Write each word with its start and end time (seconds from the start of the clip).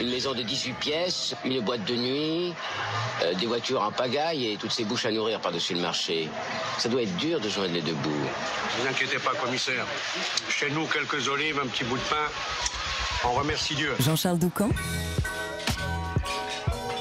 Une 0.00 0.10
maison 0.10 0.32
de 0.32 0.42
18 0.42 0.72
pièces, 0.74 1.34
une 1.44 1.60
boîte 1.60 1.84
de 1.84 1.94
nuit, 1.94 2.54
euh, 3.22 3.34
des 3.34 3.46
voitures 3.46 3.82
en 3.82 3.92
pagaille 3.92 4.52
et 4.52 4.56
toutes 4.56 4.72
ces 4.72 4.84
bouches 4.84 5.06
à 5.06 5.10
nourrir 5.10 5.40
par-dessus 5.40 5.74
le 5.74 5.80
marché. 5.80 6.28
Ça 6.78 6.88
doit 6.88 7.02
être 7.02 7.16
dur 7.16 7.40
de 7.40 7.48
joindre 7.48 7.74
les 7.74 7.82
deux 7.82 7.92
bouts. 7.94 8.10
Ne 8.10 8.82
vous 8.82 8.88
inquiétez 8.88 9.18
pas, 9.18 9.32
commissaire. 9.34 9.86
Chez 10.48 10.70
nous, 10.70 10.86
quelques 10.86 11.28
olives, 11.28 11.60
un 11.62 11.66
petit 11.66 11.84
bout 11.84 11.96
de 11.96 12.02
pain. 12.02 12.26
On 13.24 13.32
remercie 13.32 13.74
Dieu. 13.74 13.94
Jean-Charles 14.00 14.38
Doucan. 14.38 14.70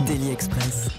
Daily 0.02 0.32
Express. 0.32 0.90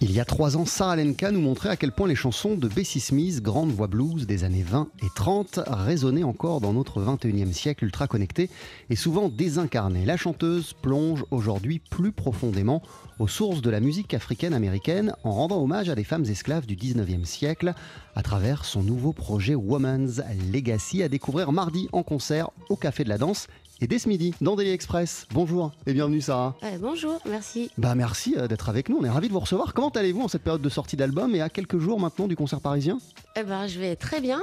Il 0.00 0.12
y 0.12 0.20
a 0.20 0.24
trois 0.24 0.56
ans, 0.56 0.64
Sarah 0.64 0.94
Lenka 0.94 1.32
nous 1.32 1.40
montrait 1.40 1.70
à 1.70 1.76
quel 1.76 1.90
point 1.90 2.06
les 2.06 2.14
chansons 2.14 2.54
de 2.54 2.68
Bessie 2.68 3.00
Smith, 3.00 3.42
grande 3.42 3.72
voix 3.72 3.88
blues 3.88 4.28
des 4.28 4.44
années 4.44 4.62
20 4.62 4.86
et 5.02 5.08
30, 5.12 5.58
résonnaient 5.66 6.22
encore 6.22 6.60
dans 6.60 6.72
notre 6.72 7.02
21e 7.02 7.52
siècle 7.52 7.84
ultra 7.84 8.06
connecté 8.06 8.48
et 8.90 8.96
souvent 8.96 9.28
désincarné. 9.28 10.04
La 10.04 10.16
chanteuse 10.16 10.72
plonge 10.72 11.24
aujourd'hui 11.32 11.80
plus 11.80 12.12
profondément 12.12 12.80
aux 13.18 13.26
sources 13.26 13.60
de 13.60 13.70
la 13.70 13.80
musique 13.80 14.14
africaine-américaine 14.14 15.14
en 15.24 15.32
rendant 15.32 15.60
hommage 15.60 15.88
à 15.88 15.96
des 15.96 16.04
femmes 16.04 16.26
esclaves 16.26 16.66
du 16.66 16.76
19e 16.76 17.24
siècle 17.24 17.74
à 18.14 18.22
travers 18.22 18.64
son 18.64 18.84
nouveau 18.84 19.12
projet 19.12 19.56
Woman's 19.56 20.22
Legacy 20.52 21.02
à 21.02 21.08
découvrir 21.08 21.50
mardi 21.50 21.88
en 21.90 22.04
concert 22.04 22.50
au 22.68 22.76
Café 22.76 23.02
de 23.02 23.08
la 23.08 23.18
Danse 23.18 23.48
et 23.80 23.86
dès 23.86 23.98
ce 23.98 24.08
midi 24.08 24.34
dans 24.40 24.56
Daily 24.56 24.70
Express. 24.70 25.26
Bonjour 25.32 25.72
et 25.86 25.92
bienvenue 25.92 26.20
Sarah. 26.20 26.56
Bonjour, 26.80 27.20
merci. 27.28 27.70
Bah 27.78 27.94
merci 27.94 28.34
euh, 28.36 28.48
d'être 28.48 28.68
avec 28.68 28.88
nous, 28.88 28.98
on 29.00 29.04
est 29.04 29.10
ravis 29.10 29.28
de 29.28 29.32
vous 29.32 29.40
recevoir. 29.40 29.74
Comment 29.74 29.90
allez-vous 29.90 30.22
en 30.22 30.28
cette 30.28 30.42
période 30.42 30.62
de 30.62 30.68
sortie 30.68 30.96
d'album 30.96 31.34
et 31.34 31.40
à 31.40 31.48
quelques 31.48 31.78
jours 31.78 32.00
maintenant 32.00 32.28
du 32.28 32.36
concert 32.36 32.60
parisien? 32.60 32.98
Eh 33.36 33.42
ben, 33.42 33.66
je 33.66 33.78
vais 33.78 33.96
très 33.96 34.20
bien. 34.20 34.40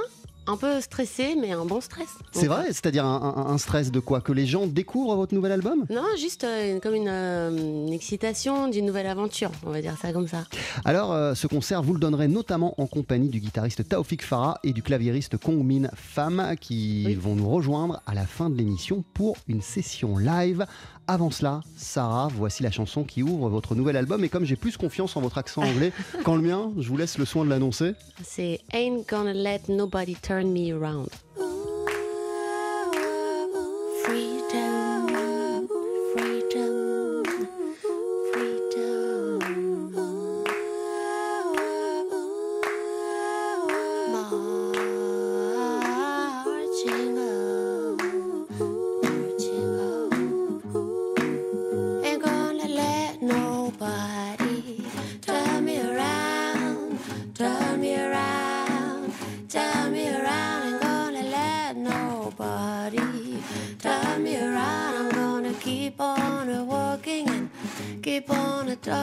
Un 0.48 0.56
peu 0.56 0.80
stressé, 0.80 1.34
mais 1.40 1.50
un 1.52 1.64
bon 1.64 1.80
stress. 1.80 2.08
C'est 2.32 2.46
vrai 2.46 2.66
C'est-à-dire 2.68 3.04
un, 3.04 3.34
un- 3.36 3.50
un 3.52 3.58
stress 3.58 3.90
de 3.90 3.98
quoi 3.98 4.20
Que 4.20 4.32
les 4.32 4.46
gens 4.46 4.66
découvrent 4.66 5.16
votre 5.16 5.34
nouvel 5.34 5.50
album 5.52 5.84
Non, 5.90 6.04
juste 6.16 6.44
euh, 6.44 6.78
comme 6.78 6.94
une, 6.94 7.08
euh, 7.08 7.50
une 7.86 7.92
excitation 7.92 8.68
d'une 8.68 8.86
nouvelle 8.86 9.08
aventure, 9.08 9.50
on 9.66 9.70
va 9.70 9.80
dire 9.80 9.96
ça 10.00 10.12
comme 10.12 10.28
ça. 10.28 10.44
Alors, 10.84 11.12
euh, 11.12 11.34
ce 11.34 11.46
concert, 11.48 11.82
vous 11.82 11.94
le 11.94 11.98
donnerez 12.00 12.28
notamment 12.28 12.80
en 12.80 12.86
compagnie 12.86 13.28
du 13.28 13.40
guitariste 13.40 13.88
Taoufik 13.88 14.22
Farah 14.22 14.58
et 14.62 14.72
du 14.72 14.82
claviériste 14.82 15.36
Kong 15.36 15.62
Min 15.64 15.88
Pham 15.94 16.54
qui 16.60 17.04
Oui. 17.06 17.14
vont 17.14 17.34
nous 17.34 17.48
rejoindre 17.48 18.00
à 18.06 18.14
la 18.14 18.24
fin 18.26 18.48
de 18.48 18.56
l'émission 18.56 19.02
pour 19.14 19.36
une 19.48 19.62
session 19.62 20.16
live. 20.16 20.64
Avant 21.08 21.30
cela, 21.30 21.60
Sarah, 21.76 22.28
voici 22.34 22.64
la 22.64 22.72
chanson 22.72 23.04
qui 23.04 23.22
ouvre 23.22 23.48
votre 23.48 23.76
nouvel 23.76 23.96
album. 23.96 24.24
Et 24.24 24.28
comme 24.28 24.44
j'ai 24.44 24.56
plus 24.56 24.76
confiance 24.76 25.16
en 25.16 25.20
votre 25.20 25.38
accent 25.38 25.62
anglais 25.62 25.92
qu'en 26.24 26.34
le 26.34 26.42
mien, 26.42 26.72
je 26.78 26.88
vous 26.88 26.96
laisse 26.96 27.16
le 27.16 27.24
soin 27.24 27.44
de 27.44 27.50
l'annoncer. 27.50 27.92
C'est 28.24 28.60
Ain't 28.72 29.04
Gonna 29.08 29.32
Let 29.32 29.62
Nobody 29.68 30.16
Turn 30.16 30.50
Me 30.50 30.74
Around. 30.74 31.08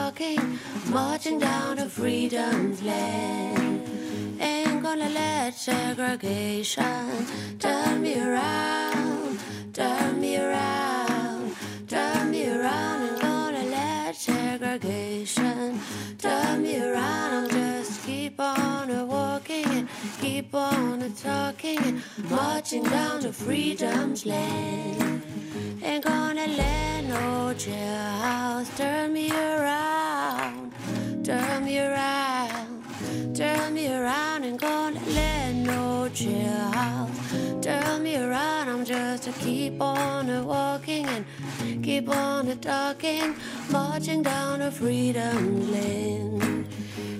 Talking, 0.03 0.59
marching 0.89 1.39
down 1.39 1.77
to 1.77 1.85
freedom's 1.85 2.81
land. 2.83 3.81
Ain't 4.41 4.83
gonna 4.83 5.09
let 5.09 5.53
segregation 5.53 7.25
turn 7.57 8.01
me 8.01 8.19
around, 8.19 9.39
turn 9.71 10.19
me 10.19 10.35
around, 10.35 11.55
turn 11.87 12.31
me 12.31 12.49
around. 12.49 13.01
Ain't 13.11 13.21
gonna 13.21 13.63
let 13.77 14.15
segregation 14.15 15.79
turn 16.17 16.63
me 16.63 16.75
around. 16.81 17.52
Keep 20.33 20.55
on 20.55 21.13
talking 21.13 21.77
and 21.83 22.01
marching 22.27 22.83
down 22.83 23.19
to 23.19 23.31
freedom's 23.31 24.25
land. 24.25 25.21
Ain't 25.83 26.03
gonna 26.03 26.47
let 26.47 27.03
no 27.03 27.53
jailhouse 27.55 28.75
turn 28.75 29.13
me 29.13 29.29
around, 29.29 30.73
turn 31.23 31.65
me 31.65 31.77
around, 31.77 32.83
turn 33.35 33.75
me 33.75 33.93
around. 33.93 34.43
Ain't 34.43 34.59
gonna 34.59 34.99
let 35.09 35.53
no 35.53 36.09
jailhouse 36.11 37.61
turn 37.61 38.01
me 38.01 38.15
around. 38.15 38.69
I'm 38.69 38.83
just 38.85 39.25
to 39.25 39.31
keep 39.33 39.79
on 39.79 40.47
walking 40.47 41.05
and 41.05 41.25
keep 41.83 42.09
on 42.09 42.57
talking, 42.57 43.35
marching 43.69 44.23
down 44.23 44.59
to 44.59 44.71
freedom's 44.71 45.69
land. 45.69 46.67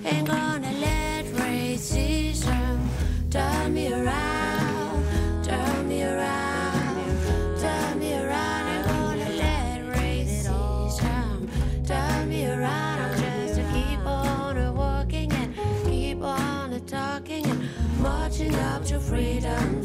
Ain't 0.04 0.26
gonna 0.26 0.72
let 0.72 1.24
racism 1.26 2.93
turn 3.34 3.74
me 3.74 3.92
around, 3.92 5.44
turn 5.44 5.88
me 5.88 6.04
around, 6.04 7.58
turn 7.58 7.98
me 7.98 8.14
around. 8.14 8.68
Ain't 8.68 8.86
gonna 8.86 9.28
let 9.30 9.80
racism 9.96 11.48
turn 11.84 12.28
me 12.28 12.46
around. 12.46 13.00
I'm 13.00 13.18
just 13.18 13.58
a 13.58 13.64
keep 13.72 14.06
on 14.06 14.76
walking 14.76 15.32
and 15.32 15.52
keep 15.84 16.22
on 16.22 16.80
talking 16.86 17.44
and 17.46 17.68
marching 17.98 18.54
up 18.54 18.84
to 18.84 19.00
freedom's 19.00 19.83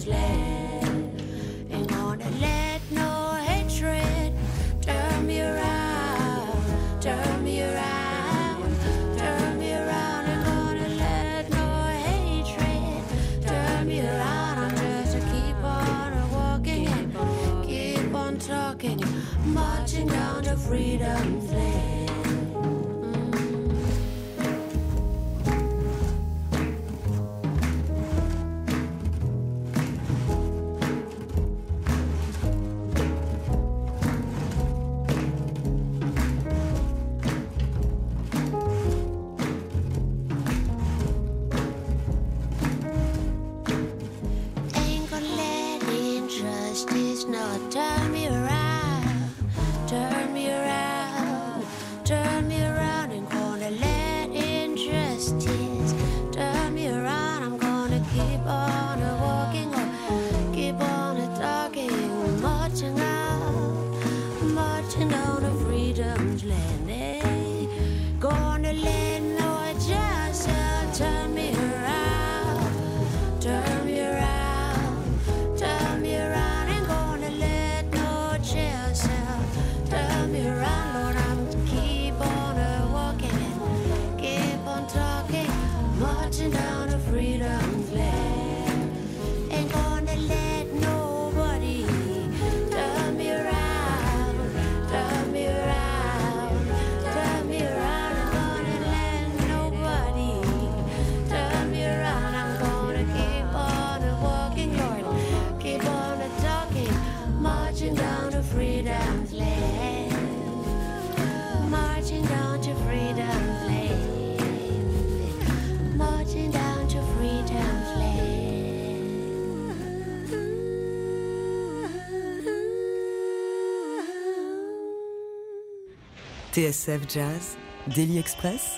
TSF 126.59 127.03
Jazz, 127.07 127.55
Daily 127.95 128.17
Express, 128.17 128.73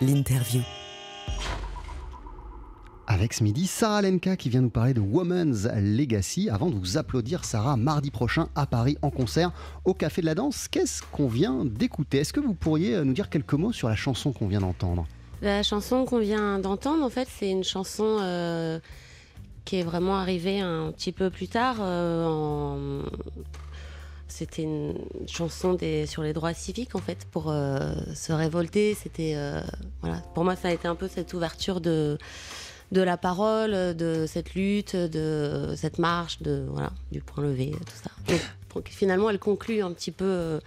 l'interview. 0.00 0.60
Avec 3.08 3.32
ce 3.32 3.42
midi, 3.42 3.66
Sarah 3.66 4.00
Lenka 4.00 4.36
qui 4.36 4.48
vient 4.48 4.60
nous 4.60 4.70
parler 4.70 4.94
de 4.94 5.00
Woman's 5.00 5.66
Legacy. 5.74 6.48
Avant 6.48 6.70
de 6.70 6.76
vous 6.76 6.96
applaudir, 6.96 7.44
Sarah, 7.44 7.76
mardi 7.76 8.12
prochain 8.12 8.46
à 8.54 8.66
Paris 8.66 8.96
en 9.02 9.10
concert 9.10 9.50
au 9.84 9.92
Café 9.92 10.20
de 10.20 10.26
la 10.26 10.36
Danse, 10.36 10.68
qu'est-ce 10.68 11.02
qu'on 11.02 11.26
vient 11.26 11.64
d'écouter? 11.64 12.18
Est-ce 12.18 12.32
que 12.32 12.38
vous 12.38 12.54
pourriez 12.54 12.94
euh, 12.94 13.02
nous 13.02 13.12
dire 13.12 13.28
quelques 13.28 13.54
mots 13.54 13.72
sur 13.72 13.88
la 13.88 13.96
chanson 13.96 14.30
qu'on 14.32 14.46
vient 14.46 14.60
d'entendre? 14.60 15.08
La 15.42 15.64
chanson 15.64 16.04
qu'on 16.04 16.20
vient 16.20 16.60
d'entendre, 16.60 17.02
en 17.04 17.10
fait, 17.10 17.26
c'est 17.40 17.50
une 17.50 17.64
chanson 17.64 18.18
euh, 18.20 18.78
qui 19.64 19.80
est 19.80 19.82
vraiment 19.82 20.16
arrivée 20.16 20.60
un 20.60 20.92
petit 20.92 21.10
peu 21.10 21.28
plus 21.28 21.48
tard. 21.48 21.78
euh, 21.80 22.24
en- 22.24 23.02
C'était 24.30 24.62
une 24.62 24.94
chanson 25.26 25.74
des... 25.74 26.06
sur 26.06 26.22
les 26.22 26.32
droits 26.32 26.54
civiques, 26.54 26.94
en 26.94 27.00
fait, 27.00 27.26
pour 27.30 27.50
euh, 27.50 27.92
se 28.14 28.32
révolter. 28.32 28.94
C'était, 28.94 29.34
euh, 29.36 29.60
voilà. 30.00 30.22
Pour 30.34 30.44
moi, 30.44 30.56
ça 30.56 30.68
a 30.68 30.72
été 30.72 30.88
un 30.88 30.94
peu 30.94 31.08
cette 31.08 31.34
ouverture 31.34 31.80
de 31.80 32.18
de 32.92 33.02
la 33.02 33.16
parole, 33.16 33.94
de 33.94 34.24
cette 34.26 34.54
lutte, 34.54 34.96
de 34.96 35.74
cette 35.76 36.00
marche, 36.00 36.42
de 36.42 36.66
voilà, 36.72 36.90
du 37.12 37.20
point 37.20 37.44
levé, 37.44 37.70
tout 37.70 38.02
ça. 38.02 38.10
Donc, 38.74 38.88
finalement, 38.88 39.30
elle 39.30 39.38
conclut 39.38 39.80
un 39.80 39.92
petit 39.92 40.10
peu 40.10 40.58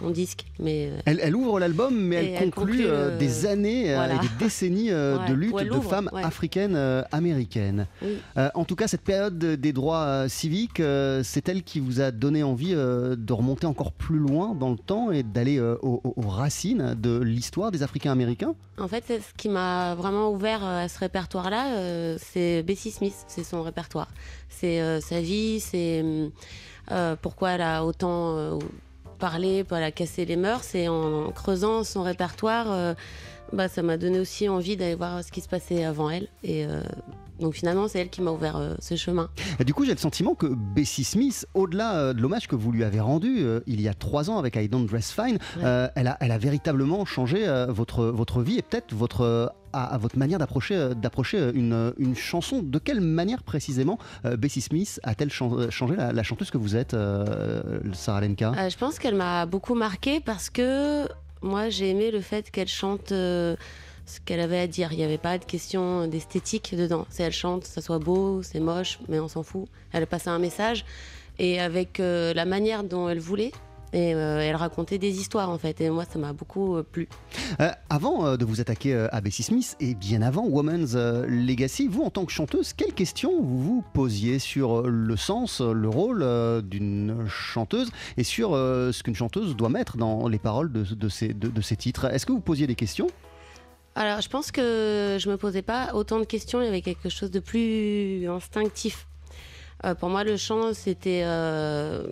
mon 0.00 0.10
disque, 0.10 0.44
mais 0.58 0.88
euh, 0.90 0.98
elle, 1.06 1.20
elle 1.22 1.36
ouvre 1.36 1.60
l'album, 1.60 1.94
mais 1.96 2.16
elle, 2.16 2.42
elle 2.44 2.50
conclut, 2.50 2.72
conclut, 2.78 2.86
euh, 2.86 3.10
euh, 3.10 3.18
des 3.18 3.46
années 3.46 3.94
voilà. 3.94 4.14
et 4.14 4.18
des 4.18 4.28
décennies 4.40 4.90
Ouais, 4.92 5.28
de 5.28 5.32
lutte 5.34 5.54
de 5.56 5.80
femmes 5.80 6.10
ouais. 6.12 6.24
africaines 6.24 6.74
euh, 6.74 7.02
américaines. 7.12 7.86
oui. 8.02 8.16
Euh, 8.36 8.50
en 8.54 8.64
tout 8.64 8.74
cas, 8.74 8.88
cette 8.88 9.02
période 9.02 9.38
de- 9.38 9.54
des 9.54 9.72
droits 9.72 10.28
civiques, 10.28 10.82
c'est 11.22 11.48
elle 11.48 11.62
qui 11.62 11.78
vous 11.80 12.00
a 12.00 12.10
donné 12.10 12.42
envie 12.42 12.74
de 12.74 13.32
remonter 13.32 13.66
encore 13.66 13.92
plus 13.92 14.18
loin 14.18 14.54
dans 14.54 14.70
le 14.70 14.76
temps 14.78 15.12
et 15.12 15.22
d'aller 15.22 15.60
aux, 15.60 16.00
racines 16.26 16.94
de 17.00 17.18
l'histoire 17.20 17.70
des 17.70 17.82
Africains 17.82 18.12
américains 18.12 18.54
En 18.78 18.88
fait, 18.88 19.04
ce 19.06 19.32
qui 19.36 19.48
m'a 19.48 19.94
vraiment 19.94 20.30
ouvert 20.30 20.64
à 20.64 20.88
ce 20.88 20.98
répertoire-là, 20.98 22.16
c'est 22.18 22.62
Bessie 22.62 22.90
Smith, 22.90 23.14
c'est 23.28 23.44
son 23.44 23.62
répertoire. 23.62 24.08
C'est 24.48 25.00
sa 25.00 25.20
vie, 25.20 25.60
c'est 25.60 26.04
pourquoi 27.22 27.50
elle 27.52 27.62
a 27.62 27.84
autant 27.84 28.58
euh, 29.24 29.30
parlé, 29.30 29.64
pourquoi 29.64 29.78
elle 29.78 29.84
a 29.84 29.92
cassé 29.92 30.24
les 30.24 30.36
mœurs. 30.36 30.74
Et 30.74 30.88
en, 30.88 31.30
creusant 31.32 31.84
son 31.84 32.02
répertoire, 32.02 32.66
euh, 32.70 32.94
bah, 33.52 33.68
ça 33.68 33.82
m'a 33.82 33.96
donné 33.96 34.18
aussi 34.20 34.48
envie 34.48 34.76
d'aller 34.76 34.94
voir 34.94 35.22
ce 35.24 35.32
qui 35.32 35.40
se 35.40 35.48
passait 35.48 35.84
avant 35.84 36.10
elle. 36.10 36.28
Et 36.42 36.66
euh, 36.66 36.82
donc 37.40 37.54
finalement, 37.54 37.88
c'est 37.88 37.98
elle 38.00 38.10
qui 38.10 38.22
m'a 38.22 38.30
ouvert 38.30 38.56
euh, 38.56 38.74
ce 38.78 38.96
chemin. 38.96 39.28
Et 39.58 39.64
du 39.64 39.74
coup, 39.74 39.84
j'ai 39.84 39.92
le 39.92 39.98
sentiment 39.98 40.34
que 40.34 40.46
Bessie 40.46 41.04
Smith, 41.04 41.46
au-delà 41.54 41.94
euh, 41.96 42.12
de 42.12 42.20
l'hommage 42.22 42.46
que 42.48 42.54
vous 42.56 42.70
lui 42.72 42.84
avez 42.84 43.00
rendu 43.00 43.38
euh, 43.40 43.60
il 43.66 43.80
y 43.80 43.88
a 43.88 43.94
trois 43.94 44.30
ans 44.30 44.38
avec 44.38 44.56
I 44.56 44.68
Don't 44.68 44.86
Dress 44.86 45.10
Fine, 45.12 45.38
Ouais. 45.56 45.88
elle, 45.94 46.06
a, 46.08 46.16
elle 46.20 46.30
a 46.32 46.38
véritablement 46.38 47.04
changé 47.04 47.44
votre, 47.68 48.04
votre 48.06 48.42
vie 48.42 48.58
et 48.58 48.62
peut-être 48.62 48.94
votre, 48.94 49.52
à, 49.72 49.94
à 49.94 49.98
votre 49.98 50.18
manière 50.18 50.38
d'approcher, 50.38 50.90
d'approcher 50.96 51.50
une, 51.54 51.92
une 51.98 52.14
chanson. 52.16 52.62
De 52.62 52.78
quelle 52.78 53.00
manière 53.00 53.42
précisément 53.42 53.98
Bessie 54.38 54.60
Smith 54.60 55.00
a-t-elle 55.02 55.30
chan- 55.30 55.70
changé 55.70 55.96
la, 55.96 56.12
la 56.12 56.22
chanteuse 56.22 56.50
que 56.50 56.58
vous 56.58 56.76
êtes, 56.76 56.94
Sarah 57.92 58.20
Lenka? 58.20 58.68
Je 58.68 58.76
pense 58.76 58.98
qu'elle 58.98 59.14
m'a 59.16 59.46
beaucoup 59.46 59.74
marqué 59.74 60.20
parce 60.20 60.50
que 60.50 61.06
moi 61.42 61.68
j'ai 61.68 61.90
aimé 61.90 62.10
le 62.10 62.20
fait 62.20 62.50
qu'elle 62.50 62.68
chante 62.68 63.12
ce 64.06 64.20
qu'elle 64.20 64.40
avait 64.40 64.60
à 64.60 64.66
dire. 64.66 64.92
Il 64.92 64.98
n'y 64.98 65.04
avait 65.04 65.18
pas 65.18 65.38
de 65.38 65.44
question 65.44 66.06
d'esthétique 66.06 66.74
dedans. 66.76 67.06
C'est 67.10 67.22
elle 67.22 67.32
chante, 67.32 67.64
ça 67.64 67.80
soit 67.80 67.98
beau, 67.98 68.42
c'est 68.42 68.60
moche, 68.60 68.98
mais 69.08 69.20
on 69.20 69.28
s'en 69.28 69.42
fout. 69.42 69.66
Elle 69.92 70.06
passait 70.06 70.30
un 70.30 70.38
message 70.38 70.84
et 71.38 71.60
avec 71.60 72.00
euh, 72.00 72.34
la 72.34 72.44
manière 72.44 72.84
dont 72.84 73.08
elle 73.08 73.20
voulait. 73.20 73.52
Et 73.92 74.12
euh, 74.12 74.40
elle 74.40 74.56
racontait 74.56 74.98
des 74.98 75.20
histoires 75.20 75.50
en 75.50 75.58
fait. 75.58 75.80
Et 75.80 75.88
moi 75.88 76.04
ça 76.04 76.18
m'a 76.18 76.32
beaucoup 76.32 76.76
euh, 76.76 76.82
plu. 76.82 77.08
Avant 77.88 78.36
de 78.36 78.44
vous 78.44 78.60
attaquer 78.60 79.06
à 79.12 79.20
Bessie 79.20 79.44
Smith 79.44 79.76
et 79.78 79.94
bien 79.94 80.20
avant 80.20 80.44
Woman's 80.46 80.96
Legacy, 80.96 81.86
vous 81.86 82.02
en 82.02 82.10
tant 82.10 82.24
que 82.24 82.32
chanteuse, 82.32 82.72
quelles 82.72 82.92
questions 82.92 83.40
vous 83.40 83.62
vous 83.62 83.84
posiez 83.92 84.40
sur 84.40 84.82
le 84.82 85.16
sens, 85.16 85.60
le 85.60 85.88
rôle 85.88 86.26
d'une 86.62 87.24
chanteuse 87.28 87.92
et 88.16 88.24
sur 88.24 88.50
ce 88.50 89.02
qu'une 89.04 89.14
chanteuse 89.14 89.54
doit 89.54 89.68
mettre 89.68 89.96
dans 89.96 90.26
les 90.26 90.40
paroles 90.40 90.72
de, 90.72 91.08
ces 91.08 91.76
titres? 91.76 92.06
Est-ce 92.06 92.26
que 92.26 92.32
vous 92.32 92.40
posiez 92.40 92.66
des 92.66 92.74
questions? 92.74 93.06
Alors, 93.96 94.20
je 94.20 94.28
pense 94.28 94.50
que 94.50 95.18
je 95.20 95.30
me 95.30 95.36
posais 95.36 95.62
pas 95.62 95.94
autant 95.94 96.18
de 96.18 96.24
questions. 96.24 96.60
Il 96.60 96.64
y 96.64 96.68
avait 96.68 96.82
quelque 96.82 97.08
chose 97.08 97.30
de 97.30 97.38
plus 97.38 98.28
instinctif. 98.28 99.06
Euh, 99.84 99.94
pour 99.94 100.08
moi, 100.08 100.24
le 100.24 100.36
chant, 100.36 100.74
c'était. 100.74 101.22
euh, 101.24 102.04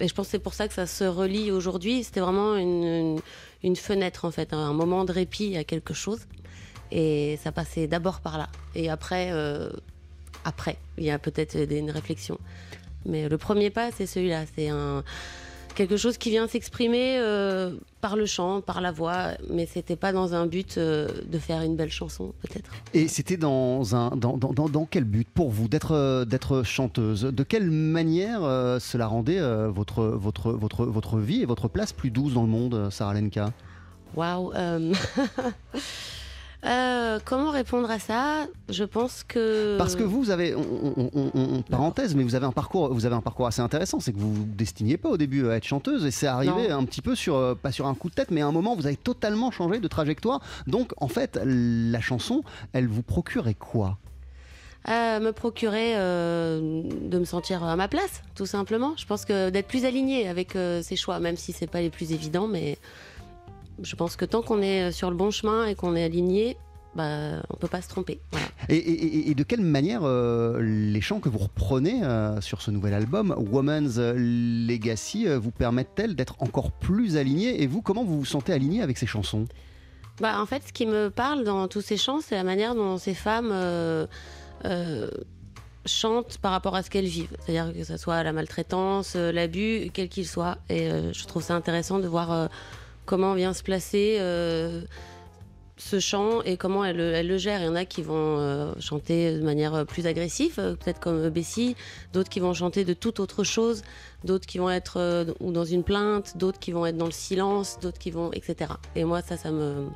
et 0.00 0.08
je 0.08 0.14
pense 0.14 0.26
que 0.26 0.30
c'est 0.32 0.38
pour 0.38 0.54
ça 0.54 0.66
que 0.66 0.74
ça 0.74 0.86
se 0.86 1.04
relie 1.04 1.52
aujourd'hui. 1.52 2.02
C'était 2.02 2.20
vraiment 2.20 2.56
une, 2.56 3.20
une, 3.62 3.76
fenêtre, 3.76 4.24
en 4.24 4.32
fait, 4.32 4.52
un 4.52 4.72
moment 4.72 5.04
de 5.04 5.12
répit 5.12 5.56
à 5.56 5.62
quelque 5.62 5.94
chose. 5.94 6.20
Et 6.90 7.38
ça 7.42 7.52
passait 7.52 7.86
d'abord 7.86 8.20
par 8.20 8.36
là. 8.36 8.48
Et 8.74 8.90
après, 8.90 9.30
euh, 9.30 9.70
après, 10.44 10.78
il 10.98 11.04
y 11.04 11.10
a 11.10 11.18
peut-être 11.18 11.54
une 11.70 11.92
réflexion. 11.92 12.38
Mais 13.04 13.28
le 13.28 13.38
premier 13.38 13.70
pas, 13.70 13.92
c'est 13.92 14.06
celui-là. 14.06 14.44
C'est 14.56 14.68
un 14.68 15.04
quelque 15.74 15.96
chose 15.96 16.18
qui 16.18 16.30
vient 16.30 16.46
s'exprimer 16.48 17.18
euh, 17.18 17.72
par 18.00 18.16
le 18.16 18.26
chant, 18.26 18.60
par 18.60 18.80
la 18.80 18.92
voix, 18.92 19.28
mais 19.48 19.66
c'était 19.66 19.96
pas 19.96 20.12
dans 20.12 20.34
un 20.34 20.46
but 20.46 20.76
euh, 20.78 21.08
de 21.26 21.38
faire 21.38 21.62
une 21.62 21.76
belle 21.76 21.90
chanson, 21.90 22.32
peut-être. 22.42 22.70
Et 22.94 23.08
c'était 23.08 23.36
dans, 23.36 23.94
un, 23.94 24.10
dans, 24.16 24.36
dans, 24.36 24.52
dans- 24.68 24.86
quel 24.86 25.04
but 25.04 25.28
pour 25.28 25.50
vous 25.50 25.68
d'être 25.68 25.92
euh, 25.92 26.24
d'être 26.24 26.62
chanteuse? 26.62 27.22
De 27.22 27.42
quelle 27.42 27.70
manière 27.70 28.40
cela 28.80 29.06
rendait 29.06 29.40
votre, 29.68 30.04
votre, 30.04 30.52
votre, 30.52 30.84
votre 30.86 31.18
vie 31.18 31.42
et 31.42 31.46
votre 31.46 31.68
place 31.68 31.92
plus 31.92 32.10
douce 32.10 32.34
dans 32.34 32.42
le 32.42 32.48
monde, 32.48 32.88
Sarah 32.90 33.14
Lenka? 33.14 33.52
Waouh. 34.14 34.52
euh, 36.66 37.18
comment 37.24 37.50
répondre 37.50 37.90
à 37.90 37.98
ça? 37.98 38.46
Je 38.68 38.84
pense 38.84 39.24
que 39.26 39.78
Parce 39.78 39.96
que 39.96 40.02
vous 40.02 40.30
avez, 40.30 40.54
on- 40.54 40.60
on- 40.96 41.10
on- 41.14 41.30
on- 41.34 41.62
parenthèse, 41.62 42.14
mais 42.14 42.22
vous 42.22 42.34
avez 42.34 42.46
un 42.46 42.52
parcours, 42.52 42.92
vous 42.92 43.06
avez 43.06 43.14
un 43.14 43.20
parcours 43.22 43.46
assez 43.46 43.62
intéressant. 43.62 43.98
C'est 44.00 44.12
que 44.12 44.18
vous 44.18 44.34
vous 44.34 44.44
destiniez 44.44 44.96
pas 44.98 45.08
au 45.08 45.16
début 45.16 45.48
à 45.48 45.56
être 45.56 45.64
chanteuse 45.64 46.04
et 46.04 46.10
c'est 46.10 46.26
arrivé 46.26 46.68
Non. 46.68 46.78
un 46.80 46.84
petit 46.84 47.00
peu 47.02 47.14
sur, 47.14 47.36
euh, 47.36 47.54
pas 47.54 47.72
sur 47.72 47.86
un 47.86 47.94
coup 47.94 48.10
de 48.10 48.14
tête, 48.14 48.30
mais 48.30 48.42
à 48.42 48.46
un 48.46 48.52
moment 48.52 48.76
vous 48.76 48.86
avez 48.86 48.96
totalement 48.96 49.50
changé 49.50 49.80
de 49.80 49.88
trajectoire. 49.88 50.40
Donc 50.66 50.92
en 50.98 51.08
fait, 51.08 51.40
la 51.44 52.00
chanson, 52.00 52.42
elle 52.72 52.86
vous 52.88 53.02
procurait 53.02 53.54
quoi? 53.54 53.96
Euh, 54.88 55.20
me 55.20 55.32
procurer 55.32 55.92
euh, 55.96 56.82
de 57.02 57.18
me 57.18 57.24
sentir 57.26 57.62
à 57.64 57.76
ma 57.76 57.86
place, 57.86 58.22
tout 58.34 58.46
simplement. 58.46 58.94
Je 58.96 59.04
pense 59.04 59.26
que 59.26 59.50
d'être 59.50 59.66
plus 59.68 59.84
aligné 59.84 60.26
avec 60.26 60.56
euh, 60.56 60.80
ses 60.82 60.96
choix, 60.96 61.20
même 61.20 61.36
si 61.36 61.52
c'est 61.52 61.66
pas 61.66 61.82
les 61.82 61.90
plus 61.90 62.12
évidents, 62.12 62.46
mais 62.46 62.78
je 63.82 63.96
pense 63.96 64.16
que 64.16 64.24
tant 64.24 64.42
qu'on 64.42 64.62
est 64.62 64.92
sur 64.92 65.10
le 65.10 65.16
bon 65.16 65.30
chemin 65.30 65.66
et 65.66 65.74
qu'on 65.74 65.94
est 65.96 66.04
aligné, 66.04 66.56
bah, 66.96 67.42
on 67.50 67.56
peut 67.56 67.68
pas 67.68 67.80
se 67.82 67.88
tromper. 67.88 68.20
Voilà. 68.32 68.46
et, 68.68 68.76
et- 68.76 69.04
et- 69.18 69.30
et 69.30 69.34
de 69.34 69.42
quelle 69.44 69.60
manière 69.60 70.00
euh, 70.02 70.60
les 70.60 71.00
chants 71.00 71.20
que 71.20 71.28
vous 71.28 71.38
reprenez 71.38 72.02
euh, 72.02 72.40
sur 72.40 72.62
ce 72.62 72.70
nouvel 72.72 72.94
album, 72.94 73.34
Woman's 73.50 73.98
Legacy, 73.98 75.28
euh, 75.28 75.38
vous 75.38 75.50
permettent-elles 75.52 76.16
d'être 76.16 76.36
encore 76.40 76.72
plus 76.72 77.16
aligné 77.16 77.62
Et 77.62 77.66
vous, 77.66 77.80
comment 77.82 78.04
vous 78.04 78.18
vous 78.18 78.24
sentez 78.24 78.52
aligné 78.52 78.82
avec 78.82 78.98
ces 78.98 79.06
chansons? 79.06 79.46
Bah, 80.20 80.40
en 80.40 80.46
fait, 80.46 80.62
ce 80.66 80.72
qui 80.72 80.84
me 80.86 81.10
parle 81.10 81.44
dans 81.44 81.68
tous 81.68 81.80
ces 81.80 81.96
chants, 81.96 82.20
c'est 82.20 82.34
la 82.34 82.44
manière 82.44 82.74
dont 82.74 82.98
ces 82.98 83.14
femmes 83.14 83.50
euh, 83.52 84.06
euh, 84.64 85.08
chantent 85.86 86.38
par 86.38 86.50
rapport 86.52 86.74
à 86.74 86.82
ce 86.82 86.90
qu'elles 86.90 87.06
vivent. 87.06 87.34
C'est-à-dire 87.46 87.72
que 87.72 87.84
ce 87.84 87.96
soit 87.96 88.22
la 88.22 88.32
maltraitance, 88.32 89.14
euh, 89.16 89.32
l'abus, 89.32 89.90
quel 89.94 90.08
qu'il 90.08 90.26
soit. 90.26 90.58
Et 90.68 90.90
euh, 90.90 91.12
je 91.14 91.24
trouve 91.24 91.42
ça 91.42 91.54
intéressant 91.54 92.00
de 92.00 92.06
voir 92.08 92.32
euh, 92.32 92.46
comment 93.06 93.34
vient 93.34 93.52
se 93.52 93.62
placer 93.62 94.16
euh, 94.20 94.82
ce 95.76 95.98
chant 95.98 96.42
et 96.42 96.56
comment 96.56 96.84
elle, 96.84 97.00
elle 97.00 97.26
le 97.26 97.38
gère. 97.38 97.60
Il 97.60 97.64
y 97.64 97.68
en 97.68 97.74
a 97.74 97.84
qui 97.84 98.02
vont 98.02 98.38
euh, 98.38 98.72
chanter 98.80 99.34
de 99.34 99.42
manière 99.42 99.86
plus 99.86 100.06
agressive, 100.06 100.56
euh, 100.58 100.76
peut-être 100.76 101.00
comme 101.00 101.28
Bessie, 101.30 101.74
d'autres 102.12 102.28
qui 102.28 102.38
vont 102.40 102.52
chanter 102.52 102.84
de 102.84 102.92
toute 102.92 103.18
autre 103.18 103.44
chose, 103.44 103.82
d'autres 104.24 104.46
qui 104.46 104.58
vont 104.58 104.68
être 104.70 104.98
euh, 104.98 105.24
ou 105.40 105.52
dans 105.52 105.64
une 105.64 105.82
plainte, 105.82 106.36
d'autres 106.36 106.58
qui 106.58 106.72
vont 106.72 106.84
être 106.86 106.98
dans 106.98 107.06
le 107.06 107.12
silence, 107.12 107.78
d'autres 107.80 107.98
qui 107.98 108.10
vont, 108.10 108.30
etc. 108.32 108.72
Et 108.94 109.04
moi, 109.04 109.22
ça, 109.22 109.36
ça 109.38 109.50
me, 109.50 109.86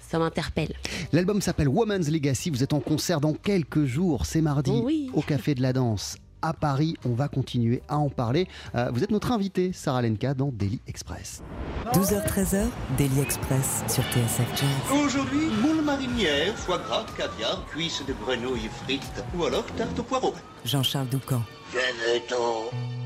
ça 0.00 0.18
m'interpelle. 0.20 0.72
L'album 1.12 1.40
s'appelle 1.40 1.68
Woman's 1.68 2.08
Legacy. 2.08 2.50
Vous 2.50 2.62
êtes 2.62 2.72
en 2.72 2.80
concert 2.80 3.20
dans 3.20 3.32
quelques 3.34 3.84
jours. 3.84 4.24
C'est 4.24 4.40
mardi 4.40 4.70
Oui. 4.84 5.10
au 5.14 5.20
Café 5.22 5.54
de 5.56 5.62
la 5.62 5.72
Danse 5.72 6.16
à 6.42 6.52
Paris. 6.52 6.96
On 7.04 7.14
va 7.14 7.28
continuer 7.28 7.82
à 7.88 7.98
en 7.98 8.08
parler. 8.08 8.48
Euh, 8.74 8.90
vous 8.92 9.02
êtes 9.02 9.10
notre 9.10 9.32
invitée, 9.32 9.72
Sarah 9.72 10.02
Lenka, 10.02 10.34
dans 10.34 10.50
Daily 10.52 10.80
Express. 10.86 11.42
12h-13h, 11.94 12.66
Daily 12.98 13.20
Express 13.20 13.82
sur 13.88 14.02
TSF 14.04 14.48
Jazz. 14.56 14.98
Aujourd'hui, 15.04 15.46
moule 15.62 15.82
marinière, 15.84 16.54
foie 16.56 16.78
gras, 16.78 17.06
caviar, 17.16 17.64
cuisses 17.66 18.02
de 18.06 18.12
grenouille 18.24 18.68
frites 18.84 19.24
ou 19.38 19.44
alors 19.44 19.64
tarte 19.76 19.98
au 19.98 20.02
poireau. 20.02 20.34
Jean-Charles 20.64 21.08
Doucan. 21.08 21.42
Venez-t'en 21.72 22.32
No 22.36 23.01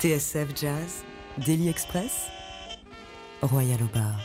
TSF 0.00 0.56
Jazz, 0.56 1.04
Daily 1.44 1.68
Express, 1.68 2.30
Royal 3.42 3.78
au 3.82 3.94
bar. 3.94 4.18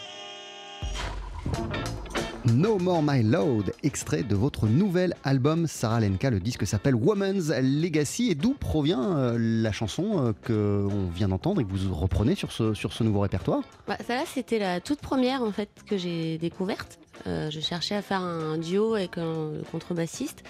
No 2.46 2.78
More 2.80 3.04
My 3.04 3.22
Load, 3.22 3.74
extrait 3.84 4.24
de 4.24 4.36
votre 4.36 4.68
nouvel 4.68 5.16
album 5.26 5.68
Sarah 5.68 6.00
Lenka. 6.00 6.30
Le 6.30 6.40
disque 6.40 6.66
s'appelle 6.66 6.96
Woman's 6.96 7.50
Legacy. 7.50 8.30
Et 8.32 8.36
d'où 8.36 8.54
provient 8.54 9.18
euh, 9.18 9.38
la 9.38 9.74
chanson 9.74 10.28
euh, 10.28 10.32
que 10.44 10.88
on 10.90 11.10
vient 11.10 11.28
d'entendre 11.28 11.60
et 11.60 11.66
que 11.66 11.70
vous 11.74 11.94
reprenez 11.94 12.36
sur 12.36 12.54
ce, 12.54 12.74
sur 12.74 12.94
ce 12.94 13.04
nouveau 13.04 13.20
répertoire? 13.20 13.62
Bah, 13.86 13.98
ça 14.08 14.16
là, 14.16 14.24
c'était 14.26 14.60
la 14.60 14.80
toute 14.80 15.02
première 15.02 15.44
en 15.44 15.52
fait 15.52 15.68
que 15.86 15.98
j'ai 15.98 16.38
découverte. 16.38 17.00
Euh, 17.28 17.50
je 17.50 17.60
cherchais 17.60 17.96
à 17.96 18.02
faire 18.02 18.22
un 18.22 18.58
duo 18.58 18.94
avec 18.94 19.18
un 19.18 19.50
contrebassiste. 19.74 20.42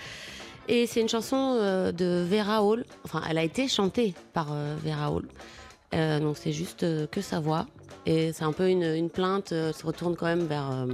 Et 0.67 0.87
c'est 0.87 1.01
une 1.01 1.09
chanson 1.09 1.57
euh, 1.59 1.91
de 1.91 2.25
Vera 2.27 2.63
Hall. 2.63 2.85
Enfin, 3.03 3.21
elle 3.29 3.37
a 3.37 3.43
été 3.43 3.67
chantée 3.67 4.15
par 4.33 4.47
euh, 4.51 4.75
Vera 4.83 5.11
Hall. 5.11 5.27
Euh, 5.93 6.19
donc 6.19 6.37
c'est 6.37 6.51
juste 6.51 6.83
euh, 6.83 7.05
que 7.07 7.21
sa 7.21 7.39
voix. 7.39 7.67
Et 8.07 8.33
c'est 8.33 8.43
un 8.43 8.51
peu 8.51 8.69
une, 8.69 9.09
plainte. 9.09 9.49
se 9.49 9.85
retourne 9.85 10.15
quand 10.15 10.27
même 10.27 10.45
vers, 10.45 10.85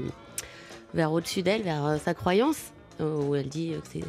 vers 0.94 1.12
au-dessus 1.12 1.44
d'elle, 1.44 1.62
vers 1.62 2.00
sa 2.02 2.14
croyance, 2.14 2.72
où 3.02 3.36
elle 3.36 3.50
dit 3.50 3.72
que 3.72 3.88
c'est 3.92 4.04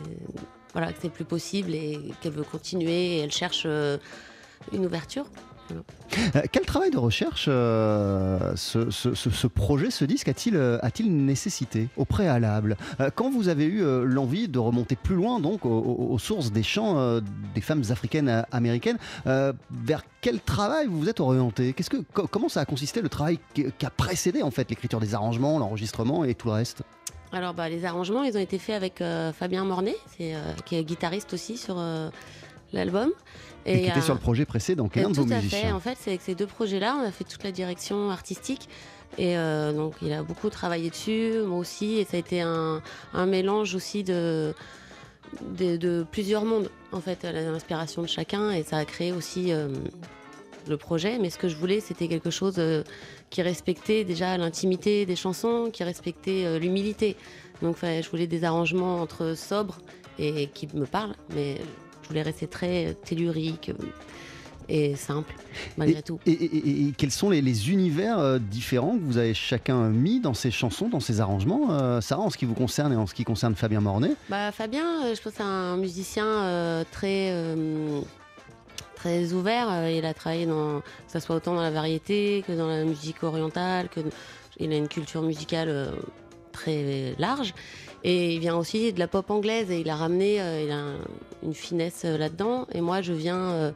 voilà 0.73 0.93
plus 0.93 1.25
possible 1.25 1.75
et 1.75 1.99
qu'elle 2.21 2.31
veut 2.31 2.45
continuer. 2.45 3.17
Et 3.17 3.19
elle 3.19 3.33
cherche 3.33 3.67
une 4.73 4.87
ouverture. 4.87 5.27
Euh, 5.71 6.43
Quel 6.51 6.65
travail 6.67 6.91
de 6.91 6.99
recherche 6.99 7.47
euh, 7.49 8.55
ce, 8.57 9.47
projet, 9.47 9.91
ce 9.91 10.05
disque 10.05 10.29
a-t-il 10.29 10.57
euh, 10.57 10.79
a-t-il 10.83 11.15
nécessité 11.25 11.89
au 11.97 12.05
préalable 12.05 12.77
Quand 13.15 13.31
vous 13.31 13.49
avez 13.49 13.65
eu 13.65 13.83
l'envie 14.05 14.49
de 14.49 14.59
remonter 14.59 14.97
plus 14.97 15.15
loin, 15.15 15.41
donc 15.41 15.65
aux, 15.65 16.19
sources 16.19 16.53
des 16.53 16.63
chants 16.63 17.21
des 17.55 17.61
femmes 17.61 17.83
africaines 17.91 18.45
américaines, 18.51 18.99
vers 19.25 20.03
quel 20.21 20.41
travail 20.41 20.87
vous 20.87 21.01
vous 21.01 21.09
êtes 21.09 21.21
orienté? 21.21 21.73
Qu'est-ce 21.73 21.91
que 21.91 22.03
co- 22.13 22.27
comment 22.27 22.49
ça 22.49 22.61
a 22.61 22.65
consisté 22.65 23.01
le 23.01 23.09
travail 23.09 23.39
qui, 23.55 23.67
a 23.85 23.91
précédé 23.91 24.43
en 24.43 24.51
fait 24.51 24.69
l'écriture 24.71 25.01
des 25.01 25.15
arrangements, 25.15 25.59
l'enregistrement 25.59 26.25
et 26.25 26.35
tout 26.35 26.49
le 26.49 26.55
reste? 26.55 26.83
Alors, 27.33 27.55
bah, 27.55 27.69
les 27.69 27.85
arrangements, 27.85 28.25
ils 28.25 28.37
ont 28.37 28.41
été 28.41 28.59
faits 28.59 28.77
avec 28.77 29.03
Fabien 29.39 29.65
Mornay, 29.65 29.97
qui 30.17 30.77
est 30.77 30.85
guitariste 30.85 31.33
aussi 31.33 31.57
sur 31.57 31.83
l'album. 32.73 33.11
Et, 33.67 33.73
qui 33.75 33.79
il 33.81 33.85
y 33.85 33.89
était 33.89 33.99
a- 33.99 34.03
sur 34.03 34.15
le 34.15 34.21
projet 34.21 34.45
précédent, 34.45 34.89
qui 34.89 34.99
est 34.99 35.03
Et 35.03 35.05
un 35.05 35.11
de 35.11 35.15
tout 35.15 35.23
vos 35.25 35.33
à 35.33 35.37
fait. 35.37 35.43
musiciens. 35.43 35.77
En 35.77 35.81
fait, 35.81 35.97
c'est 36.01 36.11
avec 36.11 36.23
ces 36.23 36.35
deux 36.35 36.47
projets-là, 36.47 36.97
on 37.01 37.07
a 37.07 37.11
fait 37.11 37.25
toute 37.25 37.43
la 37.45 37.53
direction 37.53 38.11
artistique. 38.11 38.69
Et 39.19 39.37
euh, 39.37 39.73
donc, 39.73 39.95
il 40.01 40.13
a 40.13 40.23
beaucoup 40.23 40.49
travaillé 40.49 40.89
dessus, 40.91 41.33
moi 41.47 41.59
aussi. 41.59 41.99
Et 41.99 42.05
ça 42.05 42.17
a 42.17 42.21
été 42.21 42.41
un, 42.41 42.81
un 43.13 43.27
mélange 43.27 43.75
aussi 43.75 44.03
de, 44.05 44.55
de, 45.59 45.77
de 45.77 46.07
plusieurs 46.11 46.45
mondes, 46.47 46.71
en 46.93 47.01
fait, 47.01 47.25
à 47.25 47.33
l'inspiration 47.33 48.01
de 48.03 48.07
chacun. 48.09 48.51
Et 48.53 48.63
ça 48.63 48.79
a 48.79 48.85
créé 48.87 49.13
aussi 49.13 49.53
euh, 49.53 49.69
le 50.67 50.77
projet. 50.79 51.19
Mais 51.19 51.29
ce 51.29 51.37
que 51.37 51.49
je 51.49 51.57
voulais, 51.57 51.81
c'était 51.81 52.09
quelque 52.09 52.31
chose 52.31 52.55
euh, 52.59 52.83
qui 53.29 53.43
respectait 53.43 54.05
déjà 54.05 54.39
l'intimité 54.39 55.05
des 55.05 55.17
chansons, 55.17 55.69
qui 55.71 55.85
respectait 55.85 56.45
euh, 56.47 56.59
l'humilité. 56.59 57.17
Donc, 57.61 57.77
je 57.83 58.09
voulais 58.11 58.27
des 58.27 58.45
arrangements 58.45 58.97
entre 59.01 59.35
sobres 59.37 59.79
et 60.19 60.49
qui 60.55 60.69
me 60.75 60.85
parlent. 60.87 61.15
Mais 61.35 61.59
voulais 62.13 62.23
rester 62.23 62.47
très 62.47 62.95
tellurique 63.05 63.71
euh, 63.71 63.85
et 64.69 64.95
simple, 64.95 65.35
malgré 65.77 66.03
tout. 66.03 66.19
Et, 66.25 66.31
et- 66.31 66.57
et- 66.57 66.89
et 66.89 66.93
quels 66.97 67.11
sont 67.11 67.31
les, 67.31 67.43
les 67.43 67.71
univers 67.71 68.19
euh, 68.19 68.39
différents 68.39 68.97
que 68.97 69.03
vous 69.03 69.19
avez 69.19 69.35
chacun 69.35 69.89
mis 69.89 70.21
dans 70.21 70.35
ces 70.35 70.51
chansons, 70.51 70.89
dans 70.89 71.01
ces 71.01 71.21
arrangements 71.21 71.73
euh, 71.73 72.01
Sarah, 72.01 72.23
en 72.23 72.31
ce 72.31 72.39
qui 72.39 72.45
vous 72.45 72.55
concerne 72.55 72.93
et 72.93 72.97
en 72.97 73.07
ce 73.07 73.15
qui 73.15 73.25
concerne 73.25 73.55
Fabien 73.57 73.81
Mornay? 73.81 74.13
Bah, 74.29 74.53
Fabien, 74.53 75.05
euh, 75.05 75.15
je 75.17 75.21
pense 75.21 75.33
c'est 75.37 75.43
un 75.43 75.77
musicien 75.77 76.27
euh, 76.27 76.85
très, 76.93 77.31
euh, 77.33 78.01
très 78.95 79.33
ouvert. 79.33 79.67
Euh, 79.71 79.91
Il 79.91 80.05
a 80.05 80.15
travaillé 80.15 80.47
dans, 80.47 80.81
que 80.81 81.13
ce 81.13 81.19
soit 81.19 81.37
autant 81.37 81.55
dans 81.55 81.63
la 81.63 81.71
variété 81.73 82.45
que 82.47 82.53
dans 82.53 82.69
la 82.69 82.85
musique 82.85 83.23
orientale. 83.25 83.89
Que, 83.89 84.01
il 84.59 84.73
a 84.73 84.77
une 84.77 84.89
culture 84.89 85.23
musicale 85.23 85.69
euh, 85.71 85.91
très 86.53 87.15
large. 87.19 87.55
Et 88.05 88.35
il 88.35 88.41
vient 88.41 88.57
aussi 88.57 88.93
de 88.93 88.99
la 88.99 89.07
pop 89.09 89.31
anglaise 89.31 89.71
et 89.71 89.81
il 89.81 89.91
a 89.91 89.97
ramené, 89.97 90.37
euh, 90.41 90.97
une 91.43 91.55
finesse 91.55 92.03
euh, 92.05 92.19
là-dedans. 92.19 92.67
Et 92.73 92.81
moi, 92.81 93.01
je 93.01 93.13
viens 93.13 93.51
euh, 93.51 93.73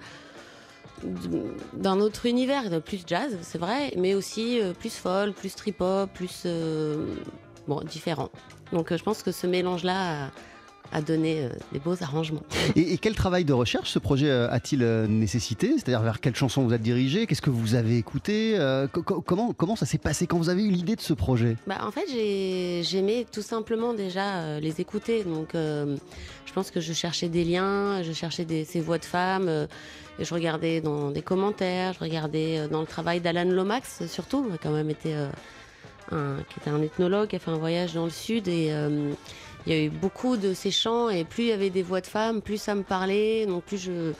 d'un 1.75 2.01
autre 2.01 2.27
univers, 2.27 2.65
plus 2.83 3.03
jazz, 3.07 3.37
c'est 3.43 3.59
vrai, 3.59 3.93
mais 3.97 4.15
aussi 4.15 4.61
plus 4.81 4.95
folk, 4.97 5.35
plus 5.37 5.55
trip-hop, 5.55 6.11
plus 6.13 6.47
bon, 7.69 7.81
différent. 7.83 8.31
Donc 8.73 8.95
je 8.97 9.03
pense 9.03 9.23
que 9.23 9.31
ce 9.31 9.47
mélange-là 9.47 10.31
a 10.93 11.01
donné 11.03 11.43
euh, 11.45 11.49
des 11.73 11.79
beaux 11.79 11.97
arrangements. 12.03 12.43
Et, 12.75 12.93
et 12.95 12.99
quel 12.99 13.15
travail 13.15 13.45
de 13.45 13.53
recherche 13.53 13.91
ce 13.91 13.99
projet 13.99 14.29
euh, 14.31 14.49
a-t-il 14.51 14.83
euh, 14.83 15.07
nécessité? 15.07 15.73
C'est-à-dire 15.77 16.03
vers 16.03 16.21
quelle 16.21 16.35
chanson 16.37 16.63
vous 16.65 16.73
êtes 16.73 16.83
dirigé? 16.83 17.27
Qu'est-ce 17.27 17.43
que 17.43 17.51
vous 17.51 17.75
avez 17.75 17.97
écouté 17.99 18.59
co- 18.93 19.03
co- 19.03 19.21
comment, 19.21 19.53
comment 19.53 19.77
ça 19.77 19.87
s'est 19.87 19.99
passé 19.99 20.27
quand 20.27 20.39
vous 20.39 20.49
avez 20.49 20.63
eu 20.65 20.71
l'idée 20.71 20.97
de 20.97 21.01
ce 21.01 21.13
projet? 21.13 21.57
Bah, 21.67 21.79
en 21.87 21.91
fait, 21.91 22.05
j'ai- 22.11 22.83
j'aimais 22.83 23.27
tout 23.31 23.43
simplement 23.43 23.95
déjà 23.95 24.61
les 24.61 24.81
écouter. 24.81 25.25
Donc, 25.25 25.55
euh, 25.55 25.97
je 26.47 26.53
pense 26.53 26.71
que 26.71 26.81
je 26.81 26.93
cherchais 26.93 27.29
des 27.29 27.45
liens, 27.45 28.03
je 28.03 28.13
cherchais 28.13 28.45
des, 28.45 28.65
ces 28.65 28.81
voix 28.81 28.99
de 28.99 29.05
femmes. 29.05 29.49
euh, 29.49 29.67
et 30.19 30.25
je 30.25 30.33
regardais 30.33 30.81
dans 30.81 31.11
des 31.11 31.21
commentaires, 31.21 31.93
je 31.93 31.99
regardais 31.99 32.69
dans 32.69 32.81
le 32.81 32.87
travail 32.87 33.21
d'Alan 33.21 33.45
Lomax, 33.51 34.07
surtout, 34.07 34.45
qui 34.45 34.55
a 34.55 34.57
quand 34.57 34.71
même 34.71 34.89
été 34.89 35.15
euh, 35.15 35.29
un, 36.11 36.37
qui 36.49 36.59
était 36.59 36.71
un 36.71 36.81
ethnologue, 36.81 37.29
qui 37.29 37.37
a 37.37 37.39
fait 37.39 37.51
un 37.51 37.59
voyage 37.59 37.93
dans 37.93 38.05
le 38.05 38.11
sud. 38.11 38.49
Et 38.49 38.69
il 39.67 39.73
y 39.73 39.77
a 39.77 39.83
eu 39.85 39.91
beaucoup 39.91 40.37
de 40.37 40.55
ces 40.55 40.71
chants. 40.71 41.09
Et 41.09 41.25
plus 41.25 41.45
il 41.45 41.49
y 41.49 41.53
avait 41.53 41.71
des 41.71 41.83
voix 41.83 42.01
de 42.01 42.07
femmes, 42.07 42.41
plus 42.43 42.61
ça 42.61 42.75
me 42.75 42.83
parlait. 42.83 43.47
Donc, 43.47 43.65
plus 43.65 43.79
je. 43.79 44.13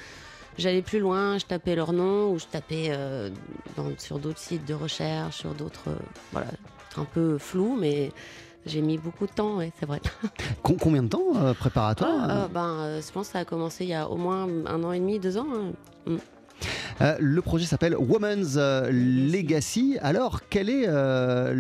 J'allais 0.59 0.81
plus 0.81 1.01
loin, 1.01 1.37
je 1.37 1.45
tapais 1.45 1.75
leur 1.75 1.93
nom 1.93 2.31
ou 2.33 2.39
je 2.39 2.47
tapais 2.47 2.87
euh, 2.89 3.29
dans- 3.77 3.93
sur 3.99 4.19
d'autres 4.19 4.39
sites 4.39 4.65
de 4.67 4.73
recherche, 4.73 5.37
sur 5.37 5.53
d'autres. 5.53 5.89
euh, 5.89 5.97
voilà, 6.33 6.47
un 6.97 7.05
peu 7.05 7.37
flou, 7.37 7.77
mais 7.79 8.11
j'ai 8.65 8.81
mis 8.81 8.97
beaucoup 8.97 9.27
de 9.27 9.33
temps, 9.33 9.57
ouais, 9.59 9.71
c'est 9.79 9.85
vrai. 9.85 10.01
Com- 10.63 10.79
Combien 10.81 11.03
de 11.03 11.09
temps 11.09 11.37
euh, 11.37 11.53
préparatoire 11.53 12.27
Ah, 12.31 12.49
ben, 12.51 12.71
euh, 12.81 13.03
je 13.07 13.13
pense 13.13 13.27
que 13.27 13.33
ça 13.35 13.41
a 13.41 13.45
commencé 13.45 13.85
il 13.85 13.91
y 13.91 13.95
a 13.95 14.09
au 14.09 14.17
moins 14.17 14.49
un 14.65 14.83
an 14.83 14.93
et 14.93 14.99
demi, 14.99 15.19
deux 15.19 15.37
ans. 15.37 15.47
hein. 15.55 15.73
Mm. 16.07 16.17
Euh, 17.01 17.17
le 17.21 17.43
projet 17.43 17.67
s'appelle 17.67 17.97
Woman's 17.97 18.55
euh, 18.57 18.91
Legacy. 18.91 19.99
Alors, 20.01 20.41
quel 20.49 20.71
est 20.71 20.87
euh, 20.87 21.53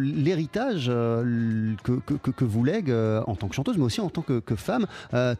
l'héritage 0.00 0.86
que, 0.86 2.44
vous 2.44 2.64
lègue 2.64 2.90
en 2.90 3.34
tant 3.34 3.48
que 3.48 3.54
chanteuse, 3.54 3.76
mais 3.76 3.84
aussi 3.84 4.00
en 4.00 4.08
tant 4.08 4.22
que, 4.22 4.56
femme, 4.56 4.86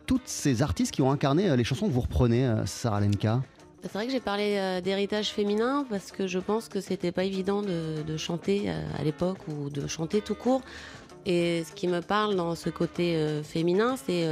toutes 0.06 0.26
ces 0.26 0.62
artistes 0.62 0.92
qui 0.92 1.02
ont 1.02 1.10
incarné 1.10 1.56
les 1.56 1.64
chansons 1.64 1.86
que 1.86 1.92
vous 1.92 2.00
reprenez, 2.00 2.48
Sarah 2.64 3.00
Lenka? 3.00 3.42
C'est 3.82 3.92
vrai 3.92 4.06
que 4.06 4.12
j'ai 4.12 4.20
parlé 4.20 4.80
d'héritage 4.82 5.28
féminin 5.30 5.86
parce 5.88 6.10
que 6.10 6.26
je 6.26 6.38
pense 6.38 6.68
que 6.68 6.80
c'était 6.80 7.12
pas 7.12 7.24
évident 7.24 7.62
de, 7.62 8.16
chanter 8.16 8.70
à 8.70 9.04
l'époque 9.04 9.38
ou 9.48 9.70
de 9.70 9.86
chanter 9.86 10.20
tout 10.20 10.34
court. 10.34 10.62
Et 11.24 11.64
ce 11.64 11.72
qui 11.72 11.88
me 11.88 12.00
parle 12.00 12.36
dans 12.36 12.54
ce 12.54 12.70
côté 12.70 13.40
féminin, 13.44 13.96
c'est 13.96 14.26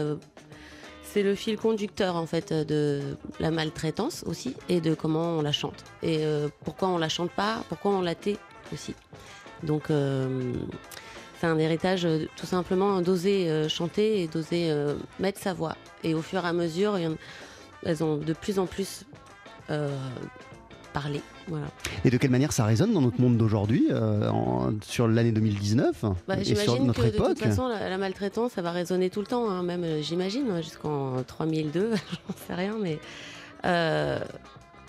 c'est 1.14 1.22
le 1.22 1.36
fil 1.36 1.56
conducteur 1.56 2.16
en 2.16 2.26
fait 2.26 2.52
de 2.52 3.00
la 3.38 3.52
maltraitance 3.52 4.24
aussi 4.26 4.56
et 4.68 4.80
de 4.80 4.94
comment 4.94 5.38
on 5.38 5.42
la 5.42 5.52
chante 5.52 5.84
et 6.02 6.26
euh, 6.26 6.48
pourquoi 6.64 6.88
on 6.88 6.98
la 6.98 7.08
chante 7.08 7.30
pas, 7.30 7.62
pourquoi 7.68 7.92
on 7.92 8.00
la 8.00 8.16
tait 8.16 8.36
aussi. 8.72 8.96
Donc 9.62 9.90
euh, 9.90 10.52
c'est 11.38 11.46
un 11.46 11.56
héritage 11.60 12.04
euh, 12.04 12.26
tout 12.34 12.46
simplement 12.46 13.00
d'oser 13.00 13.68
chanter 13.68 14.22
et 14.22 14.26
d'oser 14.26 14.74
mettre 15.20 15.40
sa 15.40 15.54
voix. 15.54 15.76
Et 16.02 16.14
au 16.14 16.22
fur 16.22 16.44
et 16.44 16.48
à 16.48 16.52
mesure, 16.52 16.98
elles 17.84 18.02
ont 18.02 18.16
de 18.16 18.32
plus 18.32 18.58
en 18.58 18.66
plus 18.66 19.04
Voilà. 21.48 21.66
Et 22.04 22.10
de 22.10 22.16
quelle 22.16 22.30
manière 22.30 22.52
ça 22.52 22.64
résonne 22.64 22.92
dans 22.92 23.00
notre 23.02 23.20
monde 23.20 23.36
d'aujourd'hui, 23.36 23.88
euh, 23.90 24.30
sur 24.82 25.08
l'année 25.08 25.32
2019 25.32 26.04
Bah, 26.26 26.36
et 26.40 26.44
sur 26.54 26.82
notre 26.82 27.02
que 27.02 27.08
de 27.08 27.14
époque? 27.14 27.28
toute 27.30 27.38
façon, 27.40 27.68
la, 27.68 27.88
la 27.88 27.98
maltraitance, 27.98 28.52
ça 28.52 28.62
va 28.62 28.70
résonner 28.70 29.10
tout 29.10 29.20
le 29.20 29.26
temps, 29.26 29.50
hein, 29.50 29.62
même 29.62 29.84
euh, 29.84 30.00
j'imagine, 30.02 30.46
hein, 30.50 30.60
jusqu'en 30.62 31.22
3002, 31.26 31.90
j'en 32.28 32.34
sais 32.46 32.54
rien, 32.54 32.76
mais 32.80 32.98
euh, 33.64 34.18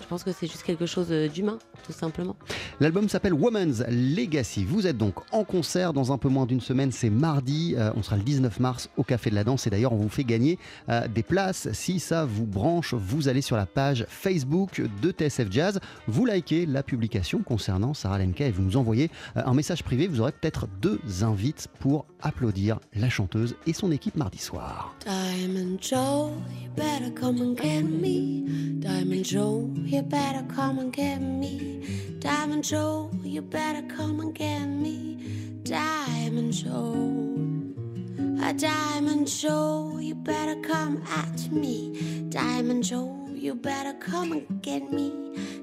je 0.00 0.06
pense 0.06 0.24
que 0.24 0.32
c'est 0.32 0.46
juste 0.46 0.62
quelque 0.62 0.86
chose 0.86 1.08
euh, 1.10 1.28
d'humain, 1.28 1.58
tout 1.84 1.92
simplement. 1.92 2.36
L'album 2.80 3.08
s'appelle 3.08 3.34
Woman's 3.34 3.82
Legacy. 3.88 4.64
Vous 4.64 4.86
êtes 4.86 4.98
donc 4.98 5.14
en 5.32 5.44
concert 5.44 5.92
dans 5.92 6.12
un 6.12 6.18
peu 6.18 6.28
moins 6.28 6.46
d'une 6.46 6.60
semaine, 6.60 6.92
c'est 6.92 7.10
mardi, 7.10 7.74
euh, 7.76 7.90
on 7.96 8.02
sera 8.02 8.16
le 8.16 8.22
19 8.22 8.60
mars 8.60 8.90
au 8.96 9.02
Café 9.02 9.30
de 9.30 9.34
la 9.34 9.44
Danse 9.44 9.66
et 9.66 9.70
d'ailleurs 9.70 9.92
on 9.92 9.96
vous 9.96 10.08
fait 10.08 10.24
gagner 10.24 10.58
euh, 10.88 11.08
des 11.08 11.22
places. 11.22 11.72
Si 11.72 12.00
ça 12.00 12.24
vous 12.24 12.46
branche, 12.46 12.94
vous 12.94 13.28
allez 13.28 13.42
sur 13.42 13.56
la 13.56 13.66
page 13.66 14.06
Facebook 14.08 14.82
de 15.02 15.10
TSF 15.10 15.50
Jazz, 15.50 15.80
vous 16.06 16.26
likez 16.26 16.66
la 16.66 16.82
publication 16.82 17.42
concernant 17.42 17.94
Sarah 17.94 18.18
Lenka 18.18 18.46
et 18.46 18.50
vous 18.50 18.62
nous 18.62 18.76
envoyez 18.76 19.10
euh, 19.36 19.42
un 19.44 19.54
message 19.54 19.82
privé, 19.82 20.06
vous 20.06 20.20
aurez 20.20 20.32
peut-être 20.32 20.68
deux 20.80 21.00
invites 21.22 21.68
pour 21.80 22.06
applaudir 22.20 22.80
la 22.94 23.08
chanteuse 23.08 23.56
et 23.66 23.72
son 23.72 23.90
équipe 23.90 24.16
mardi 24.16 24.38
soir. 24.38 24.94
Diamond 25.04 25.78
Joe, 25.80 26.32
you 26.62 26.70
better 26.76 27.12
come 27.14 27.40
and 27.40 27.56
get 27.56 27.82
me. 27.82 28.42
Diamond 28.80 29.24
Joe, 29.24 29.68
you 29.86 30.02
better 30.02 30.44
come 30.52 30.80
and 30.80 30.92
get 30.92 31.20
me. 31.20 32.16
Diamond 32.18 32.64
Joe, 32.64 33.08
you 33.22 33.40
better 33.40 33.82
come 33.94 34.18
and 34.20 34.34
get 34.34 34.66
me. 34.66 35.16
Diamond 35.62 36.52
Joe. 36.52 37.22
A 38.42 38.52
Diamond 38.52 39.28
Joe, 39.28 39.98
you 40.00 40.16
better 40.16 40.60
come 40.60 41.02
at 41.08 41.52
me. 41.52 42.26
Diamond 42.30 42.82
Joe, 42.82 43.28
you 43.32 43.54
better 43.54 43.92
come 43.94 44.32
and 44.32 44.60
get 44.60 44.92
me. 44.92 45.12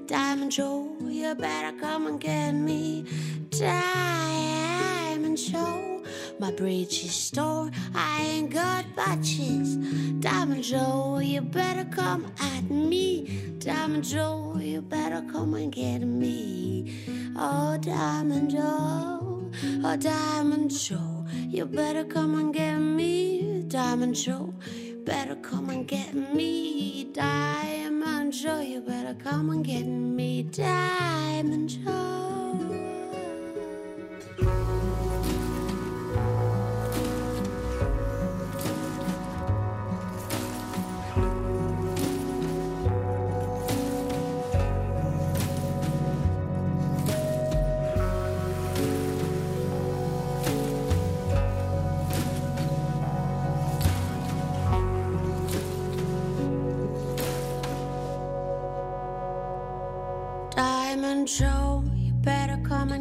Diamond 0.06 0.54
Joe, 0.54 0.96
you 1.02 1.36
better 1.36 1.78
come 1.78 2.08
and 2.08 2.20
get 2.20 2.54
me. 2.54 3.06
Diamond 3.50 5.38
Joe, 5.38 5.93
my 6.40 6.52
bridge 6.52 7.04
is 7.04 7.14
store. 7.14 7.70
I 7.96 8.22
ain't 8.24 8.50
got 8.52 8.86
batches. 8.96 9.76
Diamond 10.20 10.64
Joe, 10.64 11.20
you 11.20 11.42
better 11.42 11.86
come 11.86 12.32
at 12.40 12.70
me. 12.70 13.56
Diamond 13.60 14.04
Joe, 14.04 14.58
you 14.60 14.82
better 14.82 15.24
come 15.32 15.54
and 15.54 15.72
get 15.72 16.00
me. 16.00 17.34
Oh, 17.36 17.78
Diamond 17.78 18.52
Joe, 18.52 19.52
oh, 19.84 19.98
Diamond 19.98 20.72
Joe, 20.72 21.26
you 21.48 21.66
better 21.66 22.04
come 22.04 22.36
and 22.36 22.54
get 22.54 22.78
me. 22.78 23.64
Diamond 23.68 24.16
Joe, 24.16 24.54
you 24.76 25.02
better 25.06 25.36
come 25.36 25.70
and 25.70 25.88
get 25.88 26.14
me. 26.14 27.06
Diamond 27.14 28.34
Joe, 28.34 28.60
you 28.60 28.82
better 28.82 29.14
come 29.16 29.50
and 29.50 29.66
get 29.66 29.86
me. 29.86 30.44
Diamond 30.44 31.70
Joe. 31.70 32.43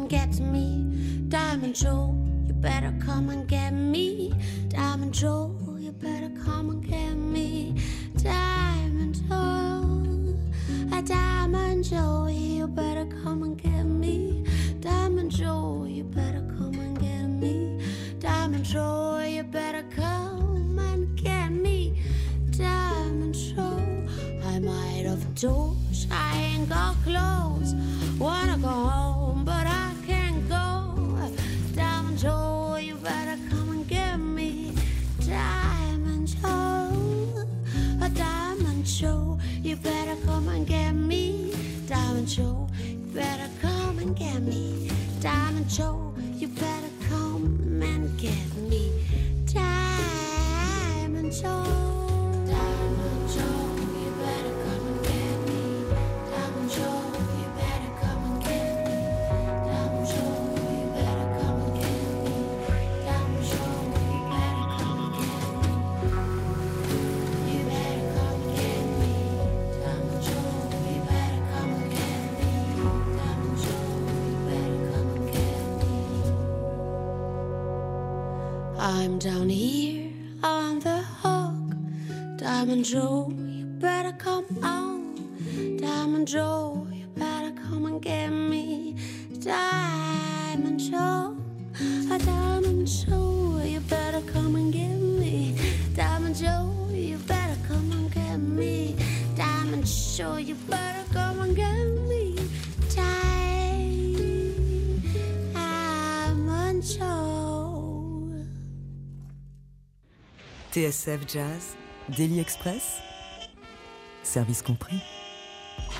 And 0.03 0.09
get 0.09 0.39
me. 0.39 0.83
Diamond 1.29 1.75
Joe, 1.75 2.13
you 2.45 2.53
better 2.53 2.93
come 2.99 3.29
and 3.29 3.47
get 3.47 3.71
me. 3.71 4.33
Diamond 4.67 5.13
Joe, 5.13 5.55
you 5.79 5.93
better 5.93 6.29
come 6.43 6.69
and 6.71 6.85
get 6.85 7.13
me. 7.13 7.75
Diamond 8.17 9.15
Joe, 9.29 10.35
a 10.91 11.01
Diamond 11.01 11.85
Joe, 11.85 12.22
You 100.19 100.55
better 100.69 101.03
come 101.11 101.39
and 101.41 101.55
get 101.55 101.73
me. 102.07 102.35
TSF 110.71 111.27
Jazz, 111.27 111.75
Daily 112.15 112.39
Express, 112.39 112.99
service 114.21 114.61
compris. 114.61 114.97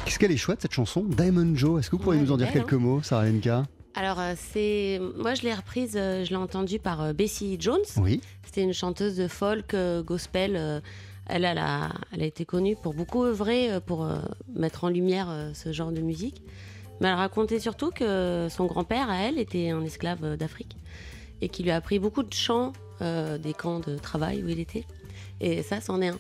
Qu'est-ce 0.06 0.20
qu'elle 0.20 0.32
est 0.32 0.38
chouette 0.38 0.62
cette 0.62 0.74
chanson 0.74 1.04
Diamond 1.04 1.56
Joe, 1.56 1.80
est-ce 1.80 1.90
que 1.90 1.96
vous 1.96 2.04
pourriez 2.04 2.20
Ouais, 2.20 2.26
nous 2.28 2.32
en 2.32 2.38
dire 2.38 2.48
belle, 2.48 2.62
quelques 2.62 2.74
mots, 2.74 3.02
Sarah 3.02 3.26
Lenka? 3.26 3.66
Alors, 3.96 4.20
euh, 4.20 4.34
c'est. 4.38 5.00
Moi, 5.18 5.34
je 5.34 5.42
l'ai 5.42 5.54
reprise, 5.56 5.94
euh, 5.96 6.24
je 6.24 6.30
l'ai 6.30 6.36
entendue 6.36 6.78
par 6.78 7.02
euh, 7.02 7.14
Bessie 7.14 7.58
Jones. 7.60 7.82
Oui. 7.98 8.22
C'était 8.46 8.62
une 8.62 8.74
chanteuse 8.74 9.16
de 9.16 9.28
folk, 9.28 9.74
euh, 9.74 10.04
gospel. 10.04 10.82
Elle, 11.28 11.46
a, 11.46 11.90
été 12.18 12.46
connue 12.46 12.76
pour 12.76 12.94
beaucoup 12.94 13.24
œuvrer 13.24 13.72
euh, 13.72 13.80
pour 13.80 14.04
euh, 14.04 14.18
mettre 14.54 14.84
en 14.84 14.90
lumière 14.90 15.30
euh, 15.30 15.54
ce 15.54 15.72
genre 15.72 15.92
de 15.92 16.02
musique. 16.02 16.42
Mais 17.02 17.08
elle 17.08 17.16
racontait 17.16 17.60
surtout 17.60 17.92
que 17.92 18.48
son 18.50 18.66
grand-père, 18.66 19.10
à 19.10 19.18
elle, 19.18 19.40
était 19.40 19.70
un 19.70 19.84
esclave 19.84 20.38
d'Afrique 20.38 20.78
et 21.42 21.50
qui 21.50 21.64
lui 21.64 21.72
a 21.72 21.76
appris 21.76 22.00
beaucoup 22.00 22.24
de 22.24 22.34
chants 22.34 22.72
des 23.02 23.54
camps 23.54 23.82
de 23.82 23.98
travail 23.98 24.44
où 24.44 24.48
il 24.48 24.62
était. 24.62 24.86
Et 25.42 25.62
ça, 25.62 25.82
c'en 25.82 26.02
est 26.02 26.08
un. 26.08 26.20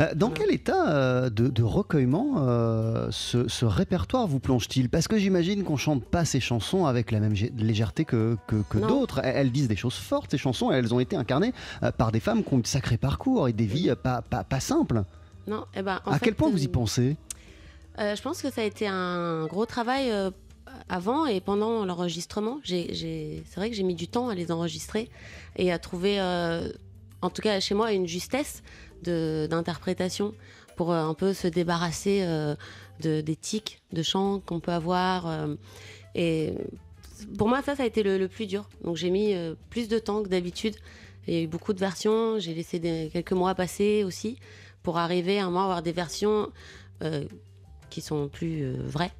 Euh, 0.00 0.14
Dans 0.14 0.30
quel 0.30 0.52
état 0.52 0.88
euh, 0.90 1.30
de, 1.30 1.48
de 1.48 1.62
recueillement 1.62 2.36
euh, 2.38 3.08
ce, 3.10 3.48
ce 3.48 3.64
répertoire 3.64 4.26
vous 4.26 4.38
plonge-t-il? 4.40 4.88
Parce 4.88 5.08
que 5.08 5.18
j'imagine 5.18 5.64
qu'on 5.64 5.76
chante 5.76 6.04
pas 6.04 6.24
ces 6.24 6.40
chansons 6.40 6.86
avec 6.86 7.10
la 7.10 7.20
même 7.20 7.34
légèreté 7.58 8.04
que, 8.04 8.36
que, 8.46 8.56
que 8.68 8.78
Non. 8.78 8.86
d'autres. 8.86 9.20
Elles, 9.24 9.50
disent 9.50 9.68
des 9.68 9.76
choses 9.76 9.96
fortes, 9.96 10.30
ces 10.30 10.38
chansons, 10.38 10.70
et 10.70 10.76
elles 10.76 10.94
ont 10.94 11.00
été 11.00 11.16
incarnées 11.16 11.52
par 11.98 12.12
des 12.12 12.20
femmes 12.20 12.44
qui 12.44 12.54
ont 12.54 12.58
eu 12.58 12.62
de 12.62 12.66
sacrés 12.66 12.96
parcours 12.96 13.48
et 13.48 13.52
des 13.52 13.66
vies 13.66 13.92
pas, 14.00 14.22
pas, 14.22 14.44
pas 14.44 14.60
simples. 14.60 15.02
Non, 15.46 15.64
eh 15.74 15.82
ben, 15.82 16.00
en 16.04 16.10
à 16.12 16.18
fait, 16.18 16.26
quel 16.26 16.34
point 16.34 16.50
vous 16.50 16.62
y 16.62 16.68
pensez? 16.68 17.16
Euh, 17.98 18.14
je 18.14 18.22
pense 18.22 18.42
que 18.42 18.50
ça 18.50 18.60
a 18.60 18.64
été 18.64 18.86
un 18.86 19.46
gros 19.46 19.64
travail 19.66 20.10
euh, 20.10 20.30
avant 20.88 21.26
et 21.26 21.40
pendant 21.40 21.84
l'enregistrement. 21.84 22.58
C'est 22.64 23.42
vrai 23.56 23.70
que 23.70 23.76
j'ai 23.76 23.82
mis 23.82 23.94
du 23.94 24.06
temps 24.08 24.28
à 24.28 24.34
les 24.34 24.52
enregistrer 24.52 25.08
et 25.56 25.72
à 25.72 25.78
trouver, 25.78 26.18
en 27.26 27.30
tout 27.30 27.42
cas 27.42 27.58
chez 27.60 27.74
moi, 27.74 27.92
une 27.92 28.06
justesse 28.06 28.62
d'interprétation 29.02 30.32
pour 30.76 30.92
euh, 30.92 31.02
un 31.02 31.14
peu 31.14 31.32
se 31.34 31.48
débarrasser 31.48 32.20
euh, 32.22 32.54
de, 33.00 33.20
des 33.20 33.36
tics 33.36 33.82
de 33.92 34.02
chant 34.02 34.40
qu'on 34.40 34.60
peut 34.60 34.72
avoir. 34.72 35.26
euh, 35.26 35.56
et 36.14 36.54
pour 37.36 37.48
moi, 37.48 37.62
ça, 37.62 37.74
ça 37.74 37.82
a 37.82 37.86
été 37.86 38.02
le, 38.02 38.28
plus 38.28 38.46
dur. 38.46 38.68
Donc 38.84 38.96
j'ai 38.96 39.10
mis 39.10 39.34
plus 39.70 39.88
de 39.88 39.98
temps 39.98 40.22
que 40.22 40.28
d'habitude. 40.28 40.76
Il 41.26 41.34
y 41.34 41.38
a 41.38 41.40
eu 41.42 41.46
beaucoup 41.46 41.72
de 41.72 41.80
versions. 41.80 42.38
J'ai 42.38 42.54
laissé 42.54 42.80
quelques 43.12 43.32
mois 43.32 43.54
passer 43.54 44.04
aussi 44.04 44.38
pour 44.82 44.98
arriver 44.98 45.38
à 45.38 45.44
à 45.44 45.48
avoir 45.48 45.82
des 45.82 45.92
versions 45.92 46.50
qui 47.90 48.00
sont 48.00 48.28
plus 48.28 48.70
vraies. 48.76 49.12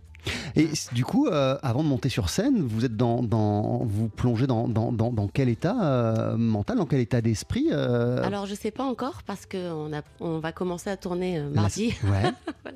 Et 0.57 0.69
du 0.93 1.05
coup, 1.05 1.27
euh, 1.29 1.57
avant 1.63 1.83
de 1.83 1.89
monter 1.89 2.09
sur 2.09 2.29
scène, 2.31 2.61
vous 2.63 2.85
êtes 2.85 2.97
dans, 2.97 3.23
dans 3.23 3.85
vous 3.85 4.09
plongez 4.09 4.47
dans, 4.47 4.69
dans, 4.69 4.93
dans, 4.93 5.13
dans 5.13 5.29
quel 5.29 5.49
état 5.49 5.77
euh, 5.83 6.37
mental, 6.37 6.79
dans 6.79 6.87
quel 6.87 7.01
état 7.01 7.21
d'esprit 7.21 7.69
euh, 7.71 8.23
Alors 8.25 8.47
je 8.47 8.55
sais 8.55 8.71
pas 8.71 8.85
encore 8.85 9.23
parce 9.25 9.47
que 9.47 9.71
on, 9.73 9.93
a, 9.93 10.03
on 10.21 10.39
va 10.39 10.53
commencer 10.53 10.91
à 10.91 10.97
tourner 10.97 11.39
la- 11.39 11.45
mardi. 11.49 11.95
Ouais. 12.05 12.33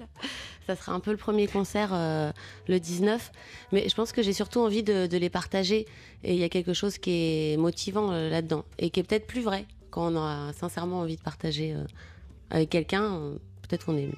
Ça 0.67 0.77
sera 0.77 0.93
un 0.93 1.01
peu 1.01 1.11
le 1.11 1.17
premier 1.17 1.49
concert 1.49 1.91
le 1.93 2.79
19. 2.79 3.33
Mais 3.73 3.89
je 3.89 3.95
pense 3.95 4.13
que 4.13 4.23
j'ai 4.23 4.33
surtout 4.33 4.61
envie 4.61 4.85
de, 4.85 5.07
de 5.09 5.17
les 5.17 5.31
partager. 5.31 5.87
Et 6.23 6.35
il 6.35 6.39
y 6.39 6.45
a 6.45 6.49
quelque 6.49 6.75
chose 6.75 6.99
qui 6.99 7.11
est 7.11 7.57
motivant 7.59 8.13
là-dedans. 8.13 8.65
Et 8.79 8.91
qui 8.91 9.01
est 9.01 9.03
peut-être 9.03 9.27
plus 9.27 9.41
vrai 9.41 9.67
quand 9.91 10.13
on 10.15 10.17
a 10.17 10.53
sincèrement 10.53 11.01
envie 11.01 11.17
de 11.17 11.23
partager 11.23 11.75
avec 12.51 12.71
quelqu'un. 12.71 13.19
peut-être 13.63 13.87
qu'on 13.87 13.97
est 13.97 14.11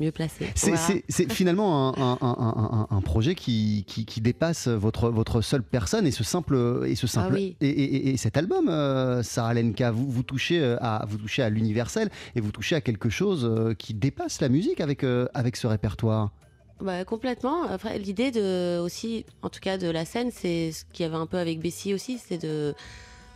mieux 0.00 0.10
placé. 0.12 0.46
C'est 0.54 0.72
Voilà. 0.72 1.28
finalement 1.34 1.96
un, 1.96 2.02
un- 2.02 2.18
un- 2.20 2.86
un- 2.90 2.96
un 2.96 3.00
projet 3.00 3.34
qui, 3.34 3.84
qui, 3.86 4.04
qui 4.04 4.20
dépasse 4.20 4.68
votre, 4.68 5.10
votre 5.10 5.40
seule 5.40 5.62
personne 5.62 6.06
et 6.06 6.10
ce 6.10 6.24
simple 6.24 6.82
et 6.86 6.94
ce 6.96 7.06
simple 7.06 7.28
Ah 7.32 7.34
oui. 7.36 7.56
et, 7.60 7.68
et- 7.68 8.08
et 8.10 8.16
cet 8.16 8.36
album, 8.36 8.68
euh, 8.68 9.22
Sarah 9.22 9.54
Lenka, 9.54 9.90
vous, 9.90 10.10
vous 10.10 10.22
touchez 10.22 10.60
euh, 10.60 10.76
à 10.80 11.04
vous 11.08 11.16
touchez 11.18 11.42
à 11.42 11.48
l'universel 11.50 12.10
et 12.34 12.40
vous 12.40 12.50
touchez 12.52 12.74
à 12.74 12.80
quelque 12.80 13.08
chose 13.08 13.44
euh, 13.44 13.74
qui 13.74 13.94
dépasse 13.94 14.40
la 14.40 14.48
musique 14.48 14.80
avec 14.80 15.04
euh, 15.04 15.26
avec 15.34 15.56
ce 15.56 15.66
répertoire. 15.66 16.32
Bah, 16.80 17.04
complètement. 17.04 17.62
Après, 17.62 17.98
l'idée 18.00 18.32
de 18.32 18.80
aussi, 18.80 19.24
en 19.42 19.48
tout 19.48 19.60
cas 19.60 19.78
de 19.78 19.88
la 19.88 20.04
scène, 20.04 20.30
c'est 20.32 20.72
ce 20.72 20.84
qu'il 20.92 21.04
y 21.04 21.08
avait 21.08 21.14
un 21.16 21.26
peu 21.26 21.38
avec 21.38 21.60
Bessie 21.60 21.94
aussi, 21.94 22.18
c'est 22.18 22.36
de 22.42 22.74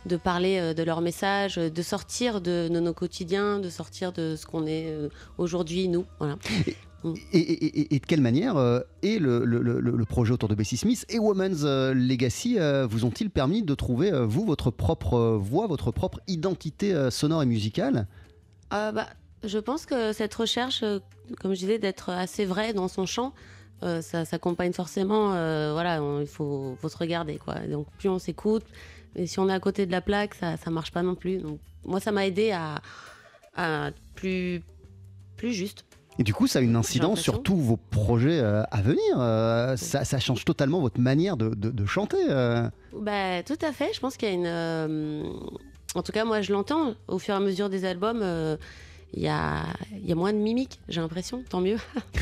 de 0.05 0.15
parler 0.17 0.57
euh, 0.59 0.73
de 0.73 0.83
leur 0.83 1.01
message, 1.01 1.57
euh, 1.57 1.69
de 1.69 1.81
sortir 1.81 2.41
de, 2.41 2.67
de 2.69 2.79
nos 2.79 2.93
quotidiens, 2.93 3.59
de 3.59 3.69
sortir 3.69 4.11
de 4.13 4.35
ce 4.35 4.45
qu'on 4.45 4.65
est 4.65 4.87
euh, 4.87 5.09
aujourd'hui, 5.37 5.87
nous. 5.89 6.05
Voilà. 6.19 6.37
Et, 7.33 7.39
et- 7.39 7.65
et- 7.81 7.95
et 7.95 7.99
de 7.99 8.05
quelle 8.05 8.19
manière 8.21 8.57
euh, 8.57 8.81
et 9.03 9.19
le, 9.19 9.45
le- 9.45 9.61
le- 9.61 9.79
le 9.79 10.05
projet 10.05 10.33
autour 10.33 10.49
de 10.49 10.55
Bessie 10.55 10.75
Smith 10.75 11.05
et 11.07 11.17
Woman's 11.17 11.63
Legacy 11.63 12.57
euh, 12.59 12.85
vous 12.85 13.05
ont-ils 13.05 13.29
permis 13.29 13.63
de 13.63 13.73
trouver 13.73 14.11
euh, 14.11 14.25
vous 14.25 14.45
votre 14.45 14.69
propre 14.69 15.37
voix, 15.41 15.67
votre 15.67 15.91
propre 15.91 16.19
identité 16.27 16.93
sonore 17.09 17.43
et 17.43 17.45
musicale? 17.45 18.05
Bah, 18.71 19.07
je 19.45 19.57
pense 19.57 19.85
que 19.85 20.11
cette 20.11 20.33
recherche, 20.35 20.83
comme 21.39 21.53
je 21.53 21.59
disais, 21.59 21.79
d'être 21.79 22.09
assez 22.09 22.43
vrai 22.45 22.73
dans 22.73 22.87
son 22.89 23.05
chant, 23.05 23.33
ça 23.81 24.25
s'accompagne 24.25 24.73
forcément. 24.73 25.29
voilà, 25.73 26.01
il 26.19 26.27
faut, 26.27 26.75
faut 26.81 26.89
se 26.89 26.97
regarder, 26.97 27.37
quoi. 27.37 27.55
Donc 27.71 27.87
plus 27.97 28.09
on 28.09 28.19
s'écoute, 28.19 28.63
et 29.15 29.27
si 29.27 29.39
on 29.39 29.49
est 29.49 29.53
à 29.53 29.59
côté 29.59 29.85
de 29.85 29.91
la 29.91 30.01
plaque, 30.01 30.33
ça, 30.35 30.57
ça 30.57 30.69
marche 30.71 30.91
pas 30.91 31.03
non 31.03 31.15
plus. 31.15 31.37
Donc 31.37 31.59
moi, 31.85 31.99
ça 31.99 32.11
m'a 32.11 32.25
aidé 32.27 32.51
à, 32.51 32.81
à 33.55 33.87
être 33.89 33.97
plus, 34.15 34.61
plus 35.37 35.53
juste. 35.53 35.85
Et 36.17 36.23
du 36.23 36.33
coup, 36.33 36.47
ça 36.47 36.59
a 36.59 36.61
une 36.61 36.75
incidence 36.75 37.21
sur 37.21 37.43
tous 37.43 37.55
vos 37.55 37.77
projets 37.77 38.39
euh, 38.41 38.61
à 38.71 38.81
venir. 38.81 39.01
Euh, 39.17 39.77
ça, 39.77 40.03
ça 40.03 40.19
change 40.19 40.43
totalement 40.43 40.81
votre 40.81 40.99
manière 40.99 41.37
de, 41.37 41.49
de- 41.49 41.69
de 41.71 41.85
chanter. 41.85 42.17
euh. 42.29 42.69
Bah, 42.93 43.41
tout 43.43 43.57
à 43.61 43.71
fait. 43.71 43.91
Je 43.93 44.01
pense 44.01 44.17
qu'il 44.17 44.27
y 44.27 44.31
a 44.31 44.35
une. 44.35 45.31
En 45.95 46.03
tout 46.03 46.11
cas, 46.11 46.25
moi, 46.25 46.41
je 46.41 46.51
l'entends. 46.51 46.93
Au 47.07 47.19
fur 47.19 47.33
et 47.33 47.37
à 47.37 47.39
mesure 47.39 47.69
des 47.69 47.85
albums, 47.85 48.21
il 49.13 49.23
y, 49.23 49.27
a... 49.27 49.63
il 49.91 50.07
y 50.07 50.11
a 50.11 50.15
moins 50.15 50.31
de 50.33 50.37
mimiques, 50.37 50.79
j'ai 50.87 51.01
l'impression. 51.01 51.43
Tant 51.49 51.61
mieux. 51.61 51.77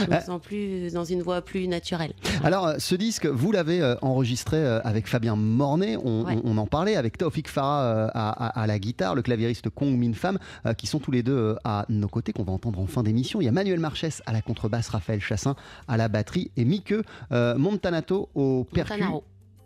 je 0.00 0.10
me 0.10 0.20
sens 0.20 0.40
plus 0.40 0.92
dans 0.92 1.04
une 1.04 1.22
voix 1.22 1.42
plus 1.42 1.68
naturelle. 1.68 2.12
Alors, 2.42 2.66
euh, 2.66 2.74
ce 2.78 2.94
disque, 2.94 3.26
vous 3.26 3.52
l'avez 3.52 3.80
euh, 3.82 3.96
enregistré 4.02 4.56
euh, 4.56 4.80
avec 4.82 5.06
Fabien 5.08 5.36
Mornay. 5.36 5.96
On, 5.96 6.24
Ouais. 6.24 6.36
on- 6.44 6.52
on 6.52 6.58
en 6.58 6.66
parlait 6.66 6.96
avec 6.96 7.18
Taufik 7.18 7.48
Farah 7.48 8.06
à, 8.14 8.30
à- 8.30 8.62
à 8.62 8.66
la 8.66 8.78
guitare, 8.78 9.14
le 9.14 9.22
claviériste 9.22 9.68
Kong 9.70 9.96
Min 9.98 10.12
Pham, 10.14 10.38
qui 10.78 10.86
sont 10.86 10.98
tous 10.98 11.10
les 11.10 11.22
deux 11.22 11.56
à 11.64 11.84
nos 11.88 12.08
côtés, 12.08 12.32
qu'on 12.32 12.44
va 12.44 12.52
entendre 12.52 12.78
en 12.80 12.86
fin 12.86 13.02
d'émission. 13.02 13.40
Il 13.40 13.44
y 13.44 13.48
a 13.48 13.52
Manuel 13.52 13.80
Marchès 13.80 14.22
à 14.26 14.32
la 14.32 14.40
contrebasse, 14.42 14.88
Raphaël 14.88 15.20
Chassin 15.20 15.54
à 15.88 15.96
la 15.96 16.08
batterie 16.08 16.50
et 16.56 16.64
Mike 16.64 16.94
euh, 17.32 17.56
Montanato 17.58 18.28
au 18.34 18.64
percu. 18.64 19.02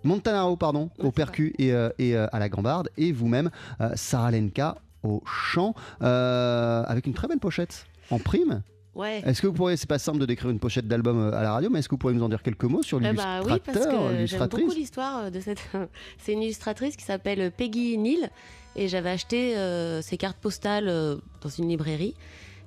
Montanaro. 0.05 0.57
Pardon, 0.57 0.91
Ouais, 0.99 1.07
au 1.07 1.11
percu 1.11 1.53
et, 1.59 1.73
euh, 1.73 1.89
et, 1.99 2.15
euh, 2.17 2.27
à 2.33 2.39
la 2.39 2.49
gambarde, 2.49 2.89
et 2.97 3.11
vous-même, 3.13 3.51
Sarah 3.95 4.31
Lenka, 4.31 4.77
au 5.03 5.23
chant, 5.27 5.75
euh, 6.03 6.83
avec 6.87 7.07
une 7.07 7.15
très 7.15 7.29
belle 7.29 7.39
pochette 7.39 7.87
en 8.11 8.19
prime. 8.19 8.63
Ouais. 8.95 9.23
Est-ce 9.27 9.43
que 9.43 9.47
vous 9.47 9.53
pourriez, 9.53 9.77
c'est 9.77 9.89
pas 9.89 9.99
simple 9.99 10.19
de 10.19 10.25
décrire 10.25 10.49
une 10.49 10.59
pochette 10.59 10.89
d'album 10.89 11.19
euh, 11.19 11.39
à 11.39 11.43
la 11.43 11.53
radio, 11.53 11.69
mais 11.69 11.81
est-ce 11.81 11.89
que 11.89 11.95
vous 11.95 11.99
pourriez 11.99 12.17
nous 12.17 12.25
en 12.25 12.31
dire 12.31 12.43
quelques 12.43 12.65
mots 12.65 12.83
sur 12.83 12.99
Eh 12.99 13.03
l'illustrateur, 13.03 13.45
bah 13.45 13.53
oui, 13.53 13.61
parce 13.63 13.87
que 13.87 14.27
j'aime 14.27 14.49
beaucoup 14.49 14.71
l'histoire 14.71 15.25
euh, 15.25 15.31
de 15.31 15.41
cette. 15.41 15.61
C'est 16.19 16.33
une 16.33 16.43
illustratrice 16.43 16.97
qui 16.97 17.05
s'appelle 17.05 17.53
Peggy 17.53 17.99
Neal 17.99 18.31
et 18.77 18.89
j'avais 18.89 19.11
acheté 19.11 19.57
euh, 19.57 20.03
ses 20.03 20.17
cartes 20.17 20.39
postales 20.39 20.89
euh, 20.89 21.17
dans 21.41 21.49
une 21.49 21.69
librairie. 21.69 22.15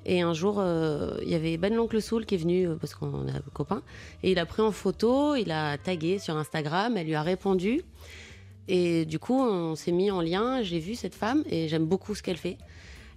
Et 0.05 0.21
un 0.21 0.33
jour, 0.33 0.57
euh, 0.59 1.17
il 1.21 1.29
y 1.29 1.35
avait 1.35 1.57
Ben 1.57 1.73
l'oncle 1.73 2.01
Soul 2.01 2.25
qui 2.25 2.35
est 2.35 2.39
venu 2.39 2.67
parce 2.79 2.95
qu'on 2.95 3.27
est 3.27 3.33
copains 3.53 3.83
et 4.23 4.31
il 4.31 4.39
a 4.39 4.45
pris 4.45 4.61
en 4.61 4.71
photo, 4.71 5.35
il 5.35 5.51
a 5.51 5.77
tagué 5.77 6.19
sur 6.19 6.35
Instagram, 6.37 6.97
elle 6.97 7.07
lui 7.07 7.15
a 7.15 7.21
répondu. 7.21 7.81
Et 8.71 9.05
du 9.05 9.17
coup, 9.19 9.33
on 9.41 9.75
s'est 9.75 9.91
mis 9.91 10.11
en 10.11 10.21
lien. 10.21 10.61
J'ai 10.61 10.79
vu 10.79 10.93
cette 10.95 11.15
femme 11.15 11.43
et 11.49 11.67
j'aime 11.67 11.85
beaucoup 11.85 12.13
ce 12.13 12.21
qu'elle 12.21 12.37
fait. 12.37 12.57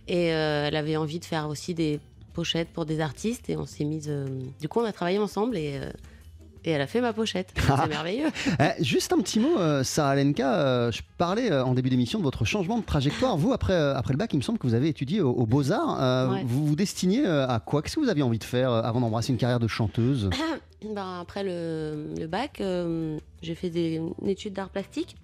Et 0.09 0.33
euh, 0.33 0.65
elle 0.67 0.77
avait 0.77 0.97
envie 0.97 1.19
de 1.21 1.25
faire 1.27 1.49
aussi 1.49 1.75
des 1.75 2.01
pochettes 2.33 2.69
pour 2.73 2.87
des 2.87 3.01
artistes 3.01 3.51
et 3.51 3.57
on 3.59 3.67
s'est 3.67 3.85
mise. 3.85 4.07
euh, 4.09 4.27
Du 4.61 4.69
coup, 4.69 4.81
on 4.81 4.85
a 4.85 4.93
travaillé 4.93 5.19
ensemble 5.19 5.57
et, 5.59 5.75
euh, 5.77 5.91
et 6.65 6.71
elle 6.71 6.81
a 6.81 6.87
fait 6.87 7.03
ma 7.03 7.13
pochette. 7.13 7.53
C'est 7.61 7.87
merveilleux. 7.89 8.29
Eh, 8.59 8.83
juste 8.83 9.13
un 9.13 9.19
petit 9.19 9.39
mot, 9.41 9.59
euh, 9.59 9.85
Sarah 9.85 10.17
Lenka, 10.17 10.91
je 10.91 11.03
parlais 11.19 11.53
en 11.53 11.75
début 11.75 11.91
d'émission 11.91 12.19
de 12.19 12.25
votre 12.25 12.47
changement 12.47 12.79
de 12.79 12.85
trajectoire. 12.85 13.37
Vous, 13.37 13.53
après, 13.53 13.75
après 13.77 14.15
le 14.15 14.19
bac, 14.19 14.33
il 14.33 14.39
me 14.39 14.43
semble 14.43 14.59
que 14.59 14.67
vous 14.67 14.75
avez 14.75 14.89
étudié 14.89 15.21
au- 15.21 15.33
aux 15.33 15.45
Beaux-Arts. 15.47 16.31
Ouais. 16.33 16.43
Vous 16.47 16.67
vous 16.67 16.77
destiniez 16.77 17.27
à 17.27 17.61
quoi? 17.65 17.83
Qu'est-ce 17.83 17.97
que 17.97 18.01
vous 18.01 18.09
aviez 18.09 18.23
envie 18.23 18.39
de 18.39 18.45
faire 18.45 18.73
avant 18.73 19.01
d'embrasser 19.01 19.33
une 19.33 19.39
carrière 19.39 19.61
de 19.61 19.69
chanteuse? 19.69 20.31
Ben, 20.97 21.21
après 21.21 21.45
le, 21.45 22.09
le 22.19 22.27
bac, 22.27 22.61
j'ai 23.41 23.55
fait 23.55 23.71
des 23.71 24.01
une 24.21 24.29
étude 24.29 24.53
d'art 24.55 24.69
plastique. 24.69 25.15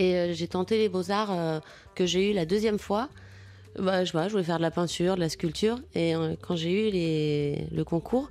Et 0.00 0.14
euh, 0.16 0.32
j'ai 0.32 0.48
tenté 0.48 0.78
les 0.78 0.88
beaux-arts 0.88 1.30
euh, 1.30 1.60
que 1.94 2.06
j'ai 2.06 2.30
eu 2.30 2.32
la 2.34 2.46
deuxième 2.46 2.78
fois. 2.78 3.08
Bah, 3.78 4.04
je, 4.04 4.12
pas, 4.12 4.26
je 4.28 4.32
voulais 4.32 4.44
faire 4.44 4.56
de 4.56 4.62
la 4.62 4.70
peinture, 4.70 5.14
de 5.14 5.20
la 5.20 5.28
sculpture. 5.28 5.78
Et 5.94 6.14
euh, 6.16 6.34
quand 6.40 6.56
j'ai 6.56 6.88
eu 6.88 6.90
les, 6.90 7.66
le 7.70 7.84
concours, 7.84 8.28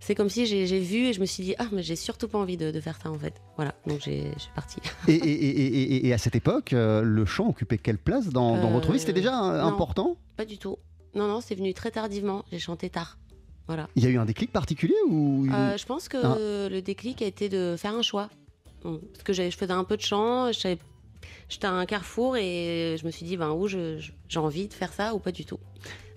c'est 0.00 0.14
comme 0.14 0.28
si 0.28 0.46
j'ai 0.46 0.80
vu 0.80 1.06
et 1.06 1.12
je 1.12 1.20
me 1.20 1.26
suis 1.26 1.44
dit, 1.44 1.54
ah, 1.58 1.66
mais 1.72 1.82
j'ai 1.82 1.94
surtout 1.96 2.26
pas 2.26 2.38
envie 2.38 2.56
de, 2.56 2.70
de 2.70 2.80
faire 2.80 2.98
ça 3.02 3.10
en 3.10 3.18
fait. 3.18 3.34
Voilà, 3.56 3.74
donc 3.86 4.00
j'ai- 4.04 4.32
partie. 4.56 4.80
Et, 5.08 5.12
et- 5.14 5.48
et- 5.48 5.94
et- 5.94 6.06
et 6.08 6.12
à 6.12 6.18
cette 6.18 6.34
époque, 6.34 6.72
euh, 6.72 7.02
le 7.02 7.24
chant 7.24 7.48
occupait 7.48 7.78
quelle 7.78 7.98
place 7.98 8.28
dans, 8.28 8.60
dans 8.60 8.70
votre 8.70 8.90
vie? 8.92 8.98
C'était 8.98 9.12
déjà 9.12 9.30
non. 9.32 9.50
important? 9.66 10.16
Pas 10.36 10.44
du 10.44 10.58
tout. 10.58 10.76
Non, 11.14 11.28
non, 11.28 11.40
c'est 11.40 11.54
venu 11.54 11.72
très 11.74 11.90
tardivement. 11.90 12.44
J'ai 12.50 12.58
chanté 12.58 12.88
tard. 12.90 13.18
Voilà. 13.66 13.88
Il 13.94 14.02
y 14.02 14.06
a 14.06 14.10
eu 14.10 14.18
un 14.18 14.24
déclic 14.24 14.50
particulier 14.52 14.94
ou 15.08 15.46
Euh, 15.52 15.76
je 15.76 15.86
pense 15.86 16.08
que 16.08 16.16
Ah. 16.22 16.36
le 16.68 16.80
déclic 16.80 17.22
a 17.22 17.26
été 17.26 17.48
de 17.48 17.76
faire 17.78 17.94
un 17.94 18.02
choix. 18.02 18.28
Bon, 18.82 19.00
Parce 19.12 19.22
que 19.24 19.32
je 19.32 19.50
faisais 19.50 19.72
un 19.72 19.84
peu 19.84 19.96
de 19.96 20.02
chant, 20.02 20.50
j'étais 20.52 20.78
à 21.66 21.70
un 21.70 21.86
carrefour 21.86 22.36
et 22.36 22.96
je 22.98 23.04
me 23.06 23.10
suis 23.10 23.26
dit, 23.26 23.36
ben, 23.36 23.50
où 23.50 23.66
j'ai 23.68 24.00
envie 24.36 24.68
de 24.68 24.72
faire 24.74 24.92
ça 24.92 25.14
ou 25.14 25.18
pas 25.18 25.32
du 25.32 25.44
tout. 25.44 25.58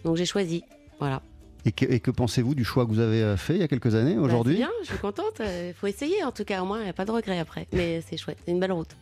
Donc 0.04 0.15
j'ai 0.17 0.26
choisi. 0.26 0.63
Voilà. 0.99 1.21
Et 1.65 1.71
que, 1.71 2.12
pensez-vous 2.12 2.56
du 2.56 2.65
choix 2.65 2.86
que 2.86 2.89
vous 2.91 2.99
avez 2.99 3.23
euh, 3.23 3.38
fait 3.38 3.54
il 3.56 3.60
y 3.62 3.63
a 3.63 3.69
quelques 3.69 3.95
années, 3.95 4.15
Bah, 4.15 4.21
aujourd'hui? 4.21 4.56
bien, 4.56 4.69
je 4.82 4.88
suis 4.89 4.97
contente. 4.97 5.39
Il 5.39 5.73
faut 5.73 5.88
essayer 5.88 6.21
en 6.23 6.32
tout 6.32 6.43
cas, 6.43 6.62
au 6.62 6.65
moins, 6.65 6.80
il 6.80 6.84
n'y 6.84 6.89
a 6.89 6.93
pas 6.93 7.06
de 7.06 7.12
regret 7.12 7.39
après. 7.39 7.67
Mais 7.71 8.02
c'est 8.02 8.17
chouette, 8.17 8.38
c'est 8.45 8.52
une 8.52 8.60
belle 8.60 8.73
route. 8.73 8.95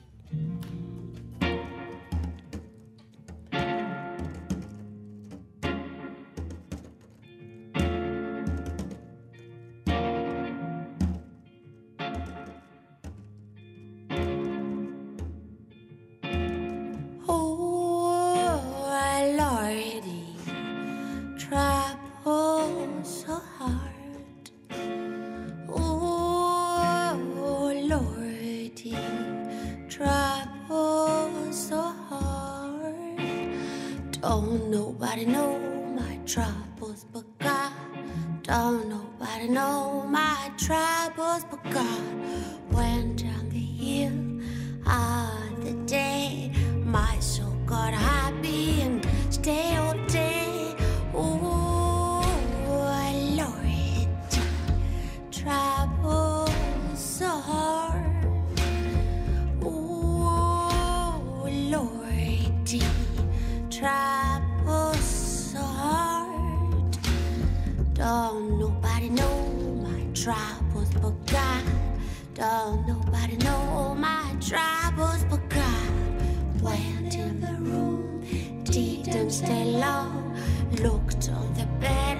Don't 34.22 34.70
nobody 34.70 35.26
know 35.26 35.58
my 35.96 36.18
troubles 36.28 37.06
but 37.12 37.26
God. 37.40 37.74
Don't 38.44 38.88
nobody 38.88 39.48
know 39.48 40.06
my 40.08 40.52
troubles 40.58 41.44
but 41.50 41.64
God. 41.72 42.04
Went 42.72 43.24
down 43.24 43.50
the 43.50 43.58
hill 43.58 44.14
on 44.86 45.31
troubles 70.24 70.90
but 71.02 71.26
God. 71.26 71.64
Don't 72.36 72.88
nobody 72.88 73.38
know 73.38 73.62
all 73.74 73.96
my 73.96 74.36
troubles 74.40 75.24
but 75.32 75.50
God. 75.50 76.62
Went 76.62 77.16
in 77.16 77.42
the 77.42 77.54
room, 77.60 78.24
didn't 78.64 79.32
stay 79.32 79.66
long. 79.66 80.38
Looked 80.74 81.28
on 81.30 81.52
the 81.56 81.66
bed 81.80 82.11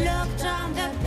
Looked 0.00 0.44
on 0.46 0.72
the 0.74 0.99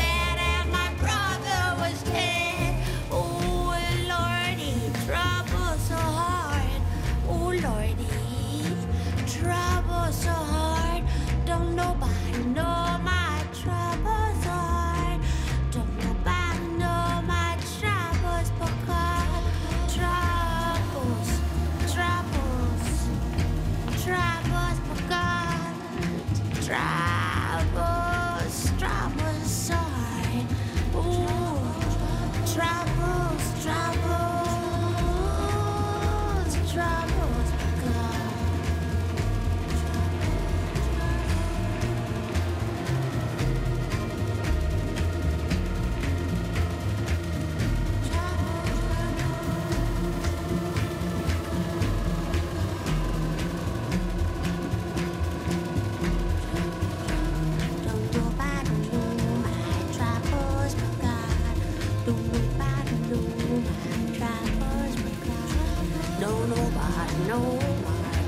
Don't 66.95 67.27
nobody 67.27 67.27
know 67.27 67.60
my 68.03 68.21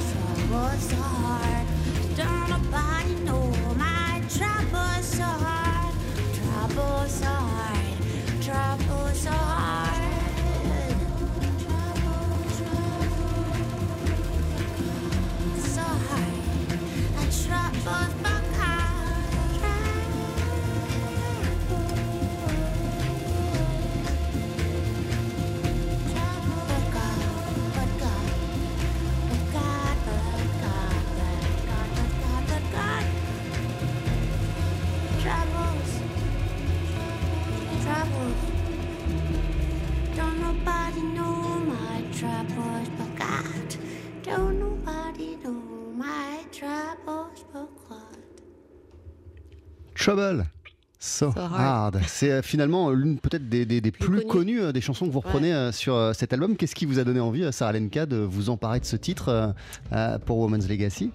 troubles 0.50 0.90
so 0.90 1.75
Trouble. 50.06 50.46
So, 51.00 51.32
So 51.32 51.40
hard. 51.40 51.96
hard. 51.96 52.00
C'est 52.08 52.32
euh, 52.32 52.42
finalement 52.42 52.90
euh, 52.90 52.94
l'une 52.94 53.20
peut-être 53.20 53.48
des, 53.50 53.66
des- 53.66 53.82
des 53.82 53.92
plus, 53.92 54.06
Plus 54.20 54.26
connues 54.28 54.62
euh, 54.62 54.72
des 54.72 54.82
chansons 54.82 55.06
que 55.08 55.12
vous 55.12 55.20
reprenez 55.20 55.72
sur 55.72 56.14
cet 56.16 56.34
album. 56.34 56.56
Qu'est-ce 56.58 56.76
qui 56.76 56.86
vous 56.86 57.00
a 57.00 57.04
donné 57.04 57.20
envie, 57.20 57.52
Sarah 57.52 57.74
Lenka, 57.74 58.06
de 58.06 58.18
vous 58.18 58.50
emparer 58.50 58.80
de 58.80 58.86
ce 58.86 58.96
titre 58.96 59.54
pour 60.26 60.38
Woman's 60.40 60.68
Legacy? 60.68 61.12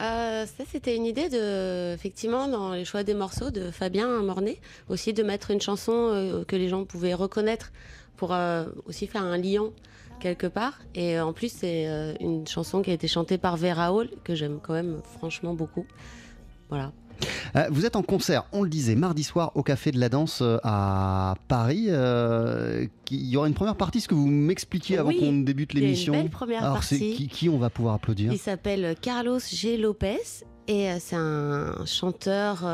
Euh, 0.00 0.46
ça, 0.46 0.64
c'était 0.70 0.96
une 0.96 1.06
idée 1.06 1.28
de, 1.28 1.94
effectivement, 1.94 2.48
dans 2.48 2.72
les 2.72 2.84
choix 2.84 3.04
des 3.04 3.14
morceaux 3.14 3.50
de 3.50 3.70
Fabien 3.70 4.08
Mornay, 4.22 4.58
aussi 4.88 5.12
de 5.12 5.22
mettre 5.22 5.52
une 5.52 5.60
chanson 5.60 5.92
euh, 5.94 6.44
que 6.44 6.56
les 6.56 6.68
gens 6.68 6.84
pouvaient 6.84 7.14
reconnaître 7.14 7.70
pour 8.16 8.32
euh, 8.32 8.64
aussi 8.86 9.06
faire 9.06 9.22
un 9.22 9.36
lien 9.38 9.70
quelque 10.18 10.48
part. 10.48 10.80
Et 10.96 11.20
en 11.20 11.32
plus, 11.32 11.52
c'est 11.52 12.16
une 12.20 12.46
chanson 12.48 12.82
qui 12.82 12.90
a 12.90 12.94
été 12.94 13.06
chantée 13.08 13.38
par 13.38 13.56
Vera 13.56 13.92
Hall, 13.92 14.08
que 14.24 14.34
j'aime 14.34 14.58
quand 14.62 14.72
même 14.72 15.00
franchement 15.18 15.54
beaucoup. 15.54 15.86
Voilà. 16.68 16.90
Euh, 17.56 17.66
Vous 17.70 17.84
êtes 17.86 17.96
en 17.96 18.02
concert, 18.02 18.44
on 18.52 18.62
le 18.62 18.68
disait, 18.70 18.94
mardi 18.94 19.22
soir 19.24 19.52
au 19.54 19.62
Café 19.62 19.90
de 19.92 19.98
la 20.00 20.08
Danse 20.08 20.40
euh, 20.42 20.58
à 20.62 21.34
Paris. 21.48 21.86
Euh, 21.88 22.86
Il 23.10 23.26
y 23.26 23.36
aura 23.36 23.46
une 23.48 23.54
première 23.54 23.76
partie, 23.76 24.00
ce 24.00 24.08
que 24.08 24.14
vous 24.14 24.26
m'expliquiez 24.26 24.98
avant 24.98 25.08
Oui, 25.10 25.18
qu'on 25.20 25.32
débute 25.40 25.74
a 25.74 25.78
une 25.78 25.84
l'émission. 25.84 26.12
belle 26.14 26.30
première 26.30 26.62
Alors, 26.62 26.74
partie. 26.74 27.14
qui, 27.14 27.28
qui 27.28 27.48
on 27.48 27.58
va 27.58 27.68
pouvoir 27.70 27.94
applaudir 27.94 28.32
Il 28.32 28.38
s'appelle 28.38 28.94
Carlos 29.00 29.38
G. 29.40 29.76
Lopez 29.76 30.18
et 30.68 30.88
c'est 31.00 31.16
un 31.16 31.84
chanteur 31.86 32.64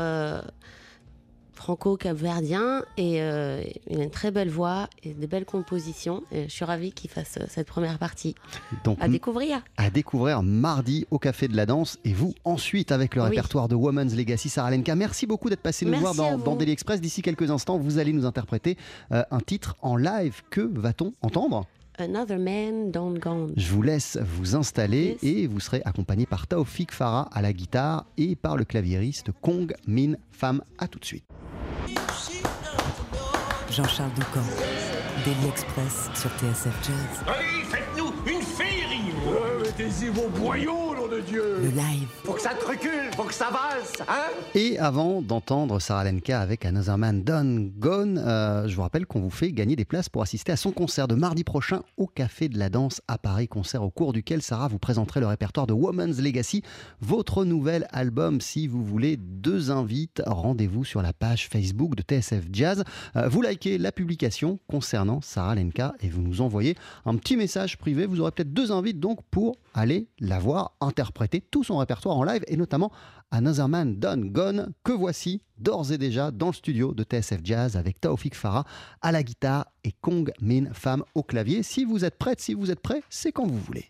franco-capverdien 1.59 2.83
et 2.97 3.21
euh, 3.21 3.61
il 3.89 3.99
a 3.99 4.03
une 4.03 4.09
très 4.09 4.31
belle 4.31 4.49
voix 4.49 4.89
et 5.03 5.13
des 5.13 5.27
belles 5.27 5.45
compositions. 5.45 6.23
Et 6.31 6.43
je 6.45 6.49
suis 6.53 6.65
ravie 6.65 6.91
qu'il 6.91 7.09
fasse 7.09 7.37
euh, 7.39 7.45
cette 7.49 7.67
première 7.67 7.97
partie 7.99 8.35
Donc, 8.83 8.97
à 9.01 9.07
découvrir. 9.07 9.61
à 9.77 9.89
découvrir 9.89 10.41
mardi 10.43 11.05
au 11.11 11.19
Café 11.19 11.47
de 11.47 11.55
la 11.55 11.65
Danse 11.65 11.97
et 12.05 12.13
vous 12.13 12.33
ensuite 12.45 12.91
avec 12.91 13.15
le 13.15 13.21
Oui. 13.23 13.29
répertoire 13.29 13.67
de 13.67 13.75
Woman's 13.75 14.15
Legacy 14.15 14.49
Sarah 14.49 14.71
Lenka. 14.71 14.95
Merci 14.95 15.27
beaucoup 15.27 15.49
d'être 15.49 15.61
passé 15.61 15.85
nous 15.85 15.91
Merci 15.91 16.03
voir 16.03 16.15
dans, 16.15 16.37
dans 16.37 16.55
Daily 16.55 16.71
Express. 16.71 17.01
D'ici 17.01 17.21
quelques 17.21 17.51
instants, 17.51 17.77
vous 17.77 17.97
allez 17.99 18.13
nous 18.13 18.25
interpréter 18.25 18.77
euh, 19.11 19.23
un 19.31 19.39
titre 19.39 19.75
en 19.81 19.95
live. 19.95 20.41
Que 20.49 20.61
va-t-on 20.61 21.13
entendre? 21.21 21.65
Another 22.01 22.37
Man 22.39 22.91
Don't 22.91 23.19
Gone. 23.19 23.53
Je 23.57 23.71
vous 23.71 23.81
laisse 23.81 24.17
vous 24.21 24.55
installer 24.55 25.17
Yes. 25.21 25.23
et 25.23 25.47
vous 25.47 25.59
serez 25.59 25.81
accompagné 25.85 26.25
par 26.25 26.47
Taufik 26.47 26.91
Farah 26.93 27.29
à 27.33 27.41
la 27.41 27.51
guitare 27.53 28.05
et 28.17 28.35
par 28.35 28.55
le 28.57 28.63
claviériste 28.65 29.31
Kong 29.41 29.73
Min 29.87 30.13
Pham. 30.31 30.61
À 30.77 30.87
tout 30.87 30.99
de 30.99 31.05
suite. 31.05 31.25
Jean-Charles 33.71 34.11
Doucan. 34.15 34.43
Daily 35.25 35.47
Express 35.49 36.09
sur 36.15 36.29
TSF 36.31 36.73
Jazz. 36.87 37.23
Allez, 37.27 37.68
Mettez-y 39.77 40.09
vos 40.09 40.27
boyaux, 40.29 40.95
nom 40.95 41.07
de 41.07 41.19
Dieu 41.19 41.57
Le 41.61 41.69
live. 41.69 42.07
Faut 42.23 42.33
que 42.33 42.41
ça 42.41 42.55
te 42.55 42.65
recule, 42.65 43.11
faut 43.15 43.25
que 43.25 43.33
ça 43.33 43.49
valse, 43.51 44.01
hein? 44.07 44.31
Et 44.55 44.79
avant 44.79 45.21
d'entendre 45.21 45.79
Sarah 45.79 46.05
Lenka 46.05 46.41
avec 46.41 46.65
Another 46.65 46.97
Man 46.97 47.23
Done 47.23 47.71
Gone, 47.77 48.17
euh, 48.17 48.67
je 48.67 48.75
vous 48.75 48.81
rappelle 48.81 49.05
qu'on 49.05 49.19
vous 49.19 49.29
fait 49.29 49.51
gagner 49.51 49.75
des 49.75 49.85
places 49.85 50.09
pour 50.09 50.23
assister 50.23 50.51
à 50.51 50.55
son 50.55 50.71
concert 50.71 51.07
de 51.07 51.13
mardi 51.13 51.43
prochain 51.43 51.83
au 51.97 52.07
Café 52.07 52.49
de 52.49 52.57
la 52.57 52.69
Danse 52.69 53.01
à 53.07 53.19
Paris, 53.19 53.47
concert 53.47 53.83
au 53.83 53.91
cours 53.91 54.11
duquel 54.11 54.41
Sarah 54.41 54.69
vous 54.69 54.79
présenterait 54.79 55.19
le 55.19 55.27
répertoire 55.27 55.67
de 55.67 55.73
Woman's 55.73 56.19
Legacy, 56.19 56.63
votre 56.99 57.45
nouvel 57.45 57.85
album. 57.91 58.41
Si 58.41 58.65
vous 58.65 58.83
voulez 58.83 59.17
deux 59.17 59.69
invites, 59.69 60.23
rendez-vous 60.25 60.83
sur 60.83 61.03
la 61.03 61.13
page 61.13 61.47
Facebook 61.47 61.93
de 61.93 62.01
TSF 62.01 62.45
Jazz. 62.51 62.83
Euh, 63.15 63.27
vous 63.27 63.43
likez 63.43 63.77
la 63.77 63.91
publication 63.91 64.57
concernant 64.67 65.21
Sarah 65.21 65.53
Lenka 65.53 65.93
et 66.01 66.09
vous 66.09 66.23
nous 66.23 66.41
envoyez 66.41 66.75
un 67.05 67.15
petit 67.17 67.37
message 67.37 67.77
privé. 67.77 68.07
Vous 68.07 68.19
aurez 68.19 68.31
peut-être 68.31 68.51
deux 68.51 68.71
invites 68.71 68.99
donc 68.99 69.19
pour 69.29 69.58
aller 69.73 70.07
la 70.19 70.39
voir 70.39 70.75
interpréter 70.81 71.41
tout 71.41 71.63
son 71.63 71.77
répertoire 71.77 72.17
en 72.17 72.23
live 72.23 72.43
et 72.47 72.57
notamment 72.57 72.91
Another 73.31 73.67
Man 73.67 73.99
Done 73.99 74.29
Gone 74.31 74.73
que 74.83 74.91
voici 74.91 75.41
d'ores 75.57 75.91
et 75.91 75.97
déjà 75.97 76.31
dans 76.31 76.47
le 76.47 76.53
studio 76.53 76.93
de 76.93 77.03
TSF 77.03 77.39
Jazz 77.43 77.77
avec 77.77 78.01
Taufik 78.01 78.35
Farah 78.35 78.65
à 79.01 79.11
la 79.11 79.23
guitare 79.23 79.65
et 79.83 79.91
Kong 79.91 80.31
Min 80.41 80.73
Pham 80.73 81.03
au 81.15 81.23
clavier. 81.23 81.63
Si 81.63 81.85
vous 81.85 82.05
êtes 82.05 82.17
prête, 82.17 82.41
si 82.41 82.53
vous 82.53 82.71
êtes 82.71 82.79
prêt, 82.79 83.03
c'est 83.09 83.31
quand 83.31 83.45
vous 83.45 83.59
voulez. 83.59 83.89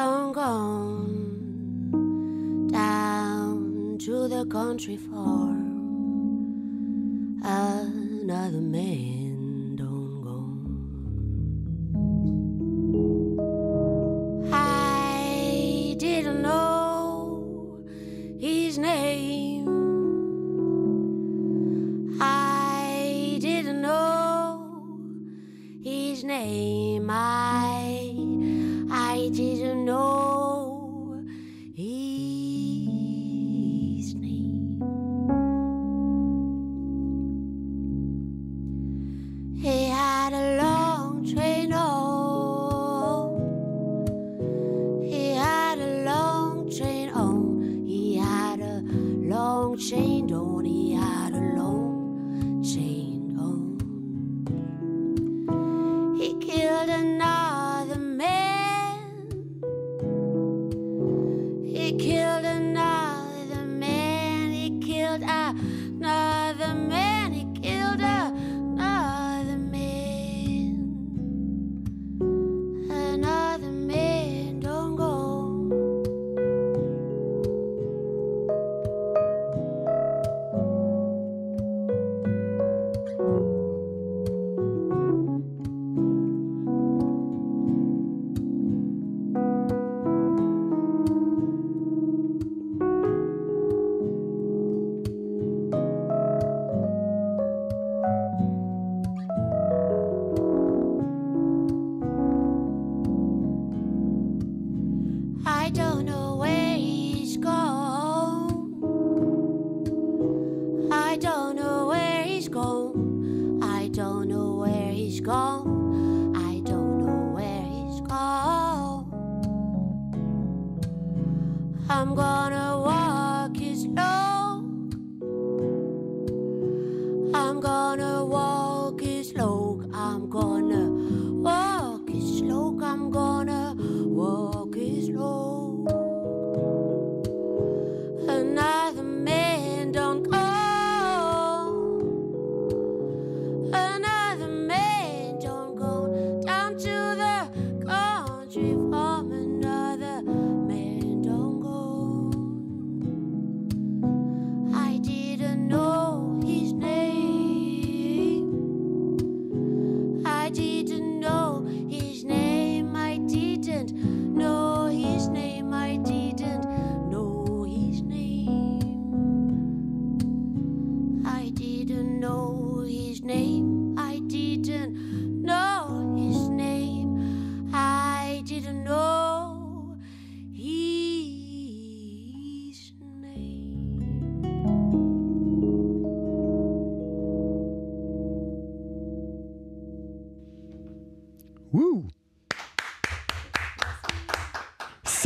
Don't 0.00 0.32
go 0.32 1.04
down 2.72 3.98
to 3.98 4.28
the 4.28 4.46
country 4.46 4.96
farm. 4.96 5.58
Another 7.42 8.62
man 8.76 9.19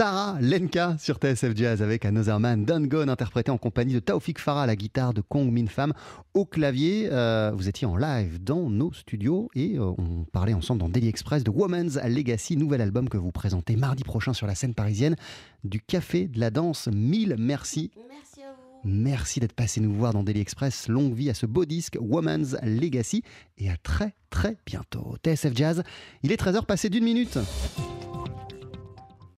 Sarah 0.04 0.36
Lenka 0.38 0.96
sur 0.98 1.16
TSF 1.16 1.56
Jazz 1.56 1.80
avec 1.80 2.04
Another 2.04 2.38
Man 2.38 2.66
Done 2.66 2.88
Gone 2.88 3.08
interprété 3.08 3.50
en 3.50 3.56
compagnie 3.56 3.94
de 3.94 4.00
Taufik 4.00 4.38
Farah 4.38 4.64
à 4.64 4.66
la 4.66 4.76
guitare, 4.76 5.14
de 5.14 5.22
Kong 5.22 5.50
Min 5.50 5.66
Pham 5.66 5.94
au 6.34 6.44
clavier. 6.44 7.08
Euh, 7.10 7.52
vous 7.54 7.70
étiez 7.70 7.86
en 7.86 7.96
live 7.96 8.38
dans 8.44 8.68
nos 8.68 8.92
studios 8.92 9.48
et 9.54 9.78
euh, 9.78 9.94
on 9.96 10.26
parlait 10.30 10.52
ensemble 10.52 10.80
dans 10.80 10.90
Daily 10.90 11.08
Express 11.08 11.42
de 11.42 11.50
Woman's 11.50 11.98
Legacy, 12.04 12.58
nouvel 12.58 12.82
album 12.82 13.08
que 13.08 13.16
vous 13.16 13.32
présentez 13.32 13.76
mardi 13.76 14.04
prochain 14.04 14.34
sur 14.34 14.46
la 14.46 14.54
scène 14.54 14.74
parisienne 14.74 15.16
du 15.64 15.80
Café 15.80 16.28
de 16.28 16.38
la 16.38 16.50
Danse. 16.50 16.86
Mille 16.92 17.36
merci. 17.38 17.90
Merci 18.10 18.42
à 18.42 18.50
vous. 18.52 18.80
Merci 18.84 19.40
d'être 19.40 19.54
passé 19.54 19.80
nous 19.80 19.94
voir 19.94 20.12
dans 20.12 20.22
Daily 20.22 20.40
Express. 20.40 20.88
Longue 20.88 21.14
vie 21.14 21.30
à 21.30 21.34
ce 21.34 21.46
beau 21.46 21.64
disque 21.64 21.96
Woman's 21.98 22.58
Legacy 22.62 23.22
et 23.56 23.70
à 23.70 23.78
très 23.78 24.14
très 24.28 24.58
bientôt. 24.66 25.16
TSF 25.24 25.56
Jazz, 25.56 25.82
il 26.22 26.30
est 26.30 26.38
13h 26.38 26.66
passé 26.66 26.90
d'une 26.90 27.04
minute. 27.04 27.38